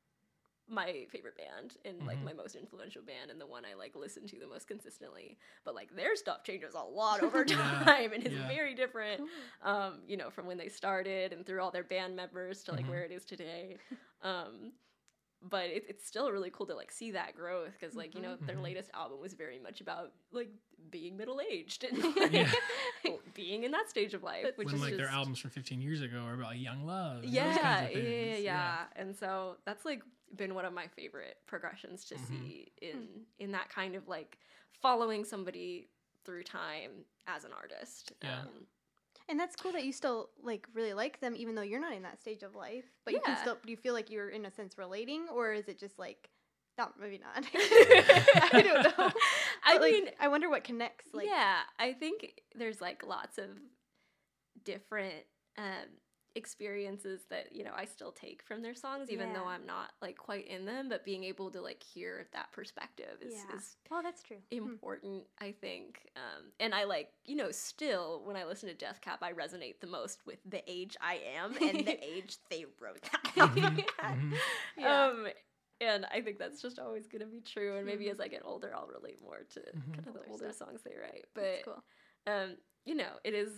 [0.70, 2.26] my favorite band and like Mhm.
[2.26, 5.38] my most influential band and the one I like listen to the most consistently.
[5.66, 8.48] But like their stuff changes a lot over Yeah, time and is yeah.
[8.48, 9.22] very different.
[9.64, 12.86] Um, you know, from when they started and through all their band members to like
[12.86, 12.90] Mhm.
[12.90, 13.78] where it is today.
[14.22, 14.72] Um,
[15.50, 18.36] but it, it's still really cool to like see that growth because like you know
[18.46, 18.64] their Mhm.
[18.64, 20.50] latest album was very much about like
[20.90, 21.98] being middle aged and
[22.32, 22.52] Yeah.
[23.04, 25.82] like, being in that stage of life, which when is like their albums from 15
[25.82, 27.24] years ago are about young love.
[27.24, 28.78] yeah, yeah, yeah, yeah.
[28.96, 30.02] And so that's like
[30.36, 32.28] been one of my favorite progressions to Mhm.
[32.28, 34.40] see in in that kind of like
[34.82, 35.90] following somebody
[36.26, 38.14] through time as an artist.
[38.24, 38.40] Yeah.
[38.42, 38.68] Um,
[39.30, 42.04] And that's cool that you still like really like them, even though you're not in
[42.04, 42.86] that stage of life.
[43.06, 43.58] But you can still.
[43.64, 46.30] Do you feel like you're in a sense relating, or is it just like,
[46.78, 47.46] not maybe not?
[47.56, 49.12] I don't know.
[49.66, 51.08] I But, like, mean, I wonder what connects.
[51.14, 53.46] Like, yeah, I think there's like lots of
[54.66, 55.24] different
[55.58, 55.88] um,
[56.36, 60.18] experiences that you know I still take from their songs, even though I'm not like
[60.18, 60.90] quite in them.
[60.90, 63.56] But being able to like hear that perspective is, Yeah.
[63.56, 64.38] is Oh, that's true.
[64.58, 64.60] Hmm.
[64.66, 66.08] important, I think.
[66.16, 69.80] Um, and I like, you know, still when I listen to Death Cab, I resonate
[69.80, 73.22] the most with the age I am and the age they wrote that.
[73.38, 74.42] Mhm, mhm.
[74.78, 75.08] Yeah.
[75.10, 75.28] Um,
[75.82, 77.78] and I think that's just always gonna be true.
[77.78, 78.12] And maybe Mhm.
[78.12, 79.94] as I get older, I'll relate more to Mhm.
[80.04, 81.26] kind of the Older songs they write.
[81.34, 81.84] But cool.
[82.28, 83.52] um, you know, it is.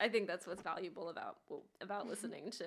[0.00, 2.10] I think that's what's valuable about well, about Mhm.
[2.10, 2.66] listening to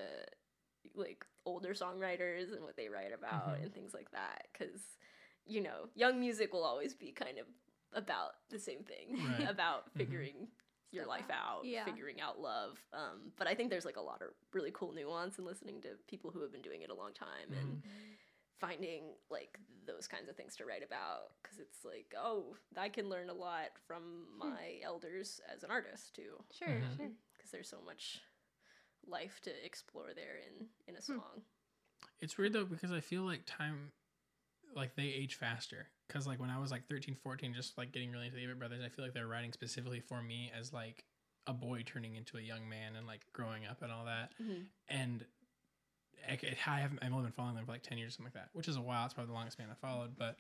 [0.96, 3.64] like older songwriters and what they write about Mhm.
[3.64, 4.48] and things like that.
[4.54, 4.98] Because
[5.46, 7.48] you know, young music will always be kind of
[7.94, 9.50] about the same thing Right.
[9.50, 9.98] about Mhm.
[9.98, 10.52] figuring
[10.92, 11.58] your Stuff life out.
[11.60, 11.86] out, Yeah.
[11.86, 12.82] figuring out love.
[12.94, 15.96] Um, but I think there's like a lot of really cool nuance in listening to
[16.08, 17.84] people who have been doing it a long time and
[18.60, 23.08] finding like those kinds of things to write about because it's like oh i can
[23.10, 26.98] learn a lot from my elders as an artist too Sure, Mhm.
[26.98, 27.10] sure.
[27.36, 28.22] because there's so much
[29.06, 31.18] life to explore there in in a Hmm.
[31.20, 31.42] song
[32.20, 33.92] It's weird though because I feel like time,
[34.76, 35.88] like they age faster.
[36.08, 38.58] Because like when I was like 13, 14, just like getting really into the Avett
[38.60, 41.04] Brothers, I feel like they're writing specifically for me as like
[41.48, 44.32] a boy turning into a young man and like growing up and all that.
[44.90, 45.26] And
[46.30, 46.34] I,
[46.72, 48.68] I haven't, I've only been following them for like 10 years, something like that, which
[48.68, 49.06] is a while.
[49.06, 50.38] It's probably the longest band I followed, but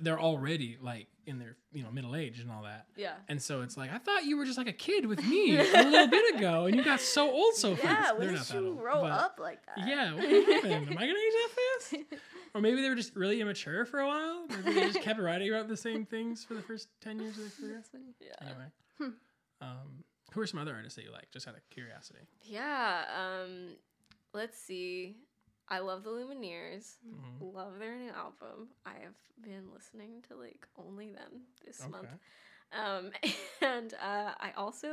[0.00, 2.86] they're already like in their, you know, middle age and all that.
[2.96, 5.56] yeah And so it's like, I thought you were just like a kid with me
[5.58, 7.84] a little bit ago and you got so old so fast.
[7.84, 10.88] yeah when did you grow but- up like that yeah, what happened?
[10.90, 11.50] Am I gonna age that
[11.90, 12.04] fast?
[12.54, 14.44] Or maybe they were just really immature for a while.
[14.50, 17.44] Maybe they just kept writing about the same things for the first ten years of
[17.44, 17.82] their career.
[18.20, 18.66] Yeah Anyway,
[18.98, 19.08] Hmm.
[19.62, 21.30] um, who are some other artists that you like?
[21.30, 22.18] Just out of curiosity.
[22.42, 23.04] yeah
[23.42, 23.68] um
[24.34, 25.16] let's see
[25.68, 27.54] i love the lumineers Mhm.
[27.54, 32.08] love their new album i have been listening to like only them this month
[32.72, 33.10] Um,
[33.62, 34.88] and uh, I also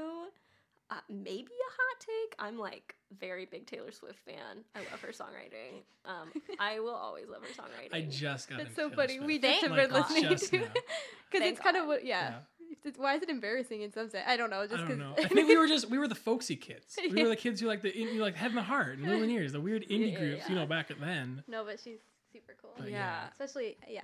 [0.91, 2.35] uh, maybe a hot take.
[2.39, 4.65] I'm like very big Taylor Swift fan.
[4.75, 5.83] I love her songwriting.
[6.05, 7.93] Um, I will always love her songwriting.
[7.95, 8.57] I just got.
[8.57, 9.13] That's into so Taylor funny.
[9.15, 9.27] Swift.
[9.27, 10.61] We just have been listening to now.
[11.31, 12.29] because Thank it's kind of what, yeah.
[12.31, 12.39] Yeah.
[12.86, 14.23] It's- Why is it embarrassing in some sense?
[14.27, 14.61] I don't know.
[14.61, 15.13] I Just don't because know.
[15.17, 16.97] I think we were just we were the folksy kids.
[17.11, 19.51] We were the kids who like the you like Head and the Heart and Lumineers,
[19.51, 20.61] the weird indie Yeah, groups, you yeah.
[20.61, 21.43] know, back then.
[21.47, 21.99] no, but she's
[22.32, 22.73] super cool.
[22.77, 23.27] But yeah.
[23.32, 24.01] Especially, yeah.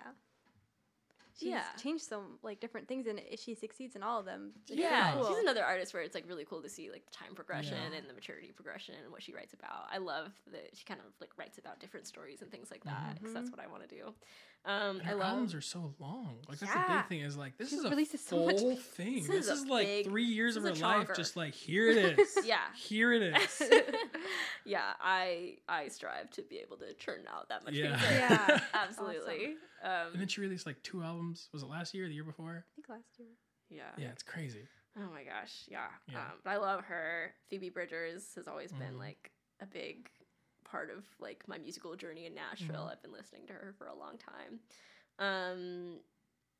[1.37, 1.63] She's Yeah.
[1.81, 4.53] changed some like different things, and i- she succeeds in all of them.
[4.69, 7.11] It's Yeah, really she's another artist where it's like really cool to see like the
[7.11, 7.97] time progression Yeah.
[7.97, 9.87] and the maturity progression and what she writes about.
[9.91, 13.15] I love that she kind of like writes about different stories and things like that
[13.15, 13.57] because that's Mhm.
[13.57, 14.13] what I want to do.
[14.67, 16.37] Um, And I her love albums are so long.
[16.49, 18.79] Like that's the big thing is like this She is a releases so full much
[18.79, 19.15] thing.
[19.17, 21.09] This, This is, is like big- three years of her this is a life.
[21.15, 22.37] Just like here it is.
[22.45, 22.57] yeah.
[22.75, 23.61] Here it is.
[24.65, 27.89] yeah, I I strive to be able to churn out that much Yeah.
[27.89, 28.09] music.
[28.11, 28.59] Yeah.
[28.73, 29.45] absolutely.
[29.83, 31.49] and then Um, she released like two albums.
[31.53, 32.65] Was it last year or the year before?
[32.67, 33.29] I think last year.
[33.69, 33.91] yeah.
[33.97, 34.67] Yeah, it's crazy.
[34.97, 35.87] Oh my gosh, yeah.
[36.07, 36.19] Yeah.
[36.19, 37.33] Um, but I love her.
[37.49, 38.99] Phoebe Bridgers has always been Mhm.
[38.99, 40.09] like a big
[40.75, 42.85] part of like my musical journey in Nashville.
[42.85, 42.91] Mhm.
[42.91, 44.59] I've been listening to her for a long time.
[45.19, 45.99] Um,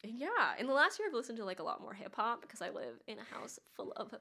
[0.04, 2.42] and yeah, in the last year I've listened to like a lot more hip hop
[2.42, 4.14] because I live in a house full of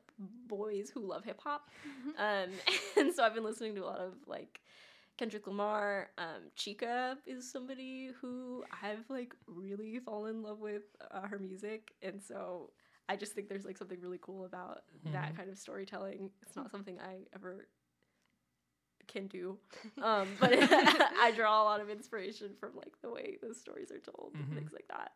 [0.49, 1.71] boys who love hip hop.
[2.19, 2.51] Um,
[2.97, 4.61] and so I've been listening to a lot of like
[5.17, 6.11] Kendrick Lamar.
[6.19, 11.93] Um, Chika is somebody who I've like really fallen in love with uh, her music,
[12.03, 12.71] and so
[13.09, 14.83] I just think there's like something really cool about
[15.13, 15.37] that Mhm.
[15.37, 16.31] kind of storytelling.
[16.43, 17.69] It's not something I ever
[19.07, 19.59] can do,
[20.03, 23.99] um, but I draw a lot of inspiration from like the way those stories are
[24.01, 24.41] told Mhm.
[24.45, 25.13] and things like that.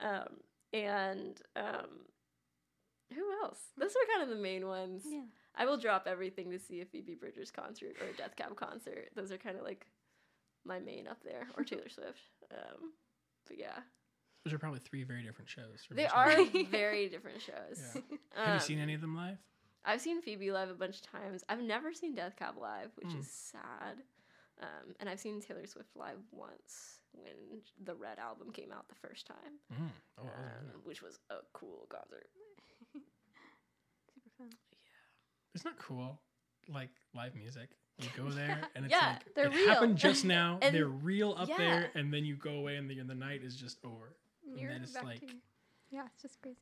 [0.00, 0.36] Um,
[0.72, 1.88] and um,
[3.14, 3.60] who else?
[3.76, 5.04] Those are kind of the main ones.
[5.06, 5.22] Yeah.
[5.58, 9.08] I will drop everything to see a Phoebe Bridgers concert or a Death Cab concert.
[9.14, 9.86] Those are kind of like
[10.66, 12.18] my main up there, or Taylor Swift.
[12.52, 12.92] Um,
[13.46, 13.78] but yeah,
[14.44, 15.86] Those are probably three very different shows.
[15.90, 17.78] they are very different shows.
[17.94, 18.00] Yeah.
[18.34, 19.38] Have you Um, seen any of them live?
[19.86, 21.44] I've seen Phoebe live a bunch of times.
[21.48, 23.20] I've never seen Death Cab live, which Mm.
[23.20, 24.02] is sad.
[24.60, 28.94] Um, and I've seen Taylor Swift live once when the Red album came out the
[28.96, 29.90] first time, Mm.
[30.18, 32.28] Oh, that was um, which was a cool concert.
[32.94, 34.48] Super fun.
[34.50, 34.78] Yeah.
[35.54, 36.20] Isn't that cool?
[36.68, 37.70] Like live music.
[37.98, 39.68] You go there and it's Yeah, like they're it real.
[39.68, 40.58] happened just now.
[40.62, 41.56] And- they're real up yeah.
[41.58, 44.16] there, and then you go away and the, and the night is just over.
[44.46, 45.34] And You're then it's like to-
[45.90, 46.56] yeah, it's just crazy.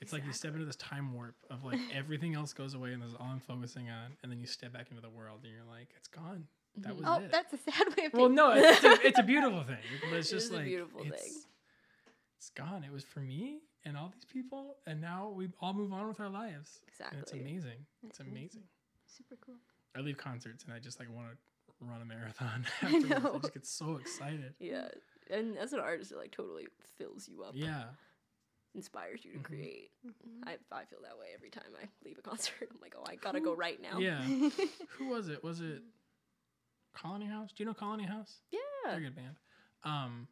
[0.00, 3.02] It's like you step into this time warp of like everything else goes away and
[3.02, 5.52] this is all I'm focusing on, and then you step back into the world and
[5.52, 6.46] you're like, it's gone.
[6.78, 6.96] That Mhm.
[6.96, 7.32] was Oh, it.
[7.32, 9.78] that's a sad way of well, no, it's a, it's a beautiful thing,
[10.10, 11.32] but it's It just a like beautiful it's, thing.
[12.36, 12.84] It's gone.
[12.84, 16.20] It was for me and all these people, and now we all move on with
[16.20, 16.80] our lives.
[16.86, 17.16] Exactly.
[17.18, 17.86] And it's amazing.
[18.06, 18.36] It's amazing.
[18.38, 18.62] amazing.
[19.06, 19.56] Super cool.
[19.96, 21.36] I leave concerts and I just like want to
[21.80, 22.64] run a marathon.
[22.82, 23.12] I Afterwards.
[23.12, 23.38] I, know.
[23.40, 24.54] just get so excited.
[24.60, 24.88] Yeah,
[25.30, 26.66] and as an artist, it like totally
[26.96, 27.84] fills you up, Yeah.
[28.74, 29.44] Inspires you to Mhm.
[29.44, 29.90] create.
[30.06, 30.46] Mhm.
[30.46, 32.68] I, I feel that way every time I leave a concert.
[32.74, 33.98] I'm like, oh, I gotta go right now.
[33.98, 34.20] Yeah.
[34.98, 35.42] Who was it?
[35.42, 35.82] Was it
[36.94, 37.50] Colony House?
[37.52, 38.40] Do you know Colony House?
[38.50, 38.58] Yeah.
[38.84, 39.36] They're a good band.
[39.84, 40.28] Um.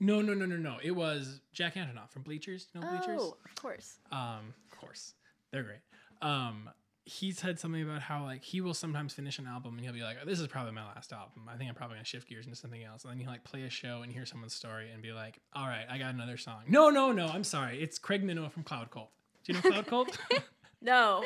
[0.00, 0.78] No, no, no, no, no.
[0.82, 2.68] It was Jack Antonoff from Bleachers.
[2.72, 3.20] You know Bleachers?
[3.20, 3.98] Oh, of course.
[4.12, 5.14] Um, of course,
[5.50, 5.80] they're great.
[6.22, 6.70] Um,
[7.08, 10.02] he said something about how like he will sometimes finish an album and he'll be
[10.02, 11.48] like, "This is probably my last album.
[11.48, 13.62] I think I'm probably gonna shift gears into something else." And then he'll like play
[13.62, 16.62] a show and hear someone's story and be like, "All right, I got another song."
[16.68, 17.26] No, no, no.
[17.26, 17.80] I'm sorry.
[17.82, 19.10] It's Craig Minowa from Cloud Cult.
[19.44, 20.18] Do you know Cloud Cult?
[20.80, 21.24] No.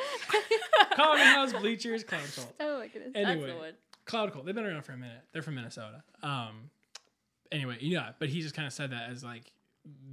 [0.95, 2.53] Common House Bleachers, Cloud Cult.
[2.59, 3.11] Oh my goodness.
[3.13, 3.71] That's Anyway.
[4.05, 4.45] Cloud Cult.
[4.47, 5.21] They've been around for a minute.
[5.31, 6.01] They're from Minnesota.
[6.23, 6.71] Um.
[7.51, 9.51] Anyway, yeah, but he just kind of said that as like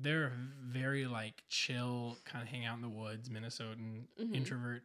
[0.03, 0.33] they're
[0.63, 4.35] very like chill, kind of hang out in the woods, Minnesotan Mhm.
[4.35, 4.83] introvert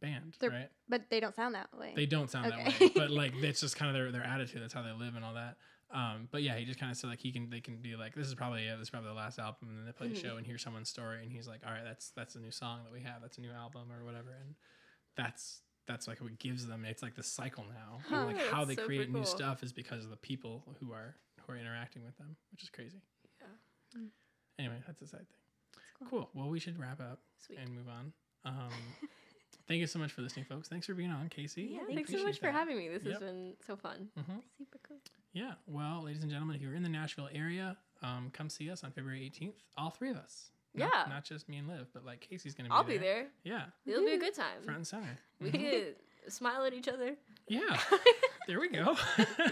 [0.00, 0.70] band, They're- right?
[0.88, 1.92] But they don't sound that way.
[1.94, 4.62] They don't sound that way, but like that's just kind of their, their attitude.
[4.62, 5.56] That's how they live and all that.
[5.90, 8.14] Um, but yeah, he just kind of said like he can they can be like
[8.14, 10.12] this is probably yeah, this is probably the last album, and then they play Mhm.
[10.12, 12.50] a show and hear someone's story, and he's like, all right, that's that's a new
[12.50, 14.54] song that we have, that's a new album or whatever, and
[15.16, 16.84] that's that's like what gives them.
[16.84, 18.00] It's like the cycle now.
[18.08, 18.26] Huh.
[18.26, 21.16] Like how they create new stuff is because of the people who are
[21.46, 23.00] who are interacting with them, which is crazy.
[23.40, 23.98] Yeah.
[24.00, 24.08] Mm.
[24.58, 25.82] Anyway, that's a side thing.
[25.98, 26.08] cool.
[26.10, 26.30] Cool.
[26.34, 27.58] Well, we should wrap up Sweet.
[27.60, 28.12] and move on.
[28.44, 28.68] Um,
[29.68, 30.68] thank you so much for listening, folks.
[30.68, 31.70] Thanks for being on, KC.
[31.70, 32.88] Yeah, thank thanks so Appreciate much for having me.
[32.88, 33.12] This Yep.
[33.12, 34.08] has been so fun.
[34.18, 34.42] Mhm.
[34.56, 35.00] Super cool.
[35.32, 35.54] Yeah.
[35.66, 38.90] Well, ladies and gentlemen, if you're in the Nashville area, um, come see us on
[38.92, 39.62] February 18th.
[39.76, 40.50] All three of us.
[40.74, 41.04] Not- Yeah.
[41.08, 42.76] Not, just me and Liv, but like KC's gonna be there.
[42.76, 42.98] I'll there.
[42.98, 43.28] be there.
[43.44, 43.66] Yeah.
[43.86, 44.62] It'll be a good time.
[44.62, 45.18] Front and center.
[45.40, 45.70] We Mhm.
[45.70, 47.16] could smile at each other.
[47.46, 47.80] Yeah.
[48.48, 48.96] There we go.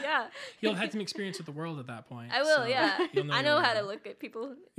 [0.01, 0.31] yeah,
[0.63, 2.33] You'll have had some experience with the world at that point.
[2.33, 2.57] I will.
[2.57, 4.57] so yeah, you'll I know how we to look at people.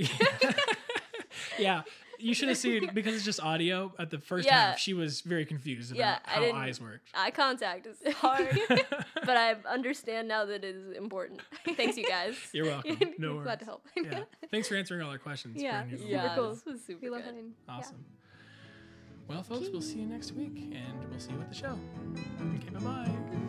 [1.56, 1.82] yeah.
[2.18, 3.92] You should have seen because it's just audio.
[3.98, 4.70] At the first Yeah.
[4.70, 7.08] half, she was very confused about Yeah, I how didn't- eyes worked.
[7.14, 11.40] Eye contact is hard, but I understand now that it is important.
[11.76, 12.36] Thanks, you guys.
[12.52, 12.98] You're welcome.
[13.18, 13.44] No worries.
[13.44, 13.86] Glad to help.
[13.96, 14.24] Yeah.
[14.50, 15.60] Thanks for answering all our questions.
[15.62, 15.82] Yeah.
[15.84, 16.34] for New Yeah.
[16.34, 16.50] Cool.
[16.54, 17.26] this was super We love good.
[17.34, 17.52] having.
[17.68, 17.74] yeah.
[17.74, 18.04] Awesome.
[19.28, 21.78] Well, folks, we'll see you next week, and we'll see you at the show.
[22.56, 23.47] Okay, bye bye.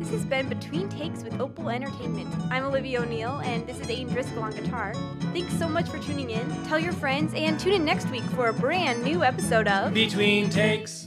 [0.00, 2.34] This has been Between Takes with Opal Entertainment.
[2.50, 4.94] I'm Olivia O'Neill, and this is Aidan Driscoll on guitar.
[5.34, 6.64] Thanks so much for tuning in.
[6.64, 10.48] Tell your friends, and tune in next week for a brand new episode of Between
[10.48, 11.06] takes.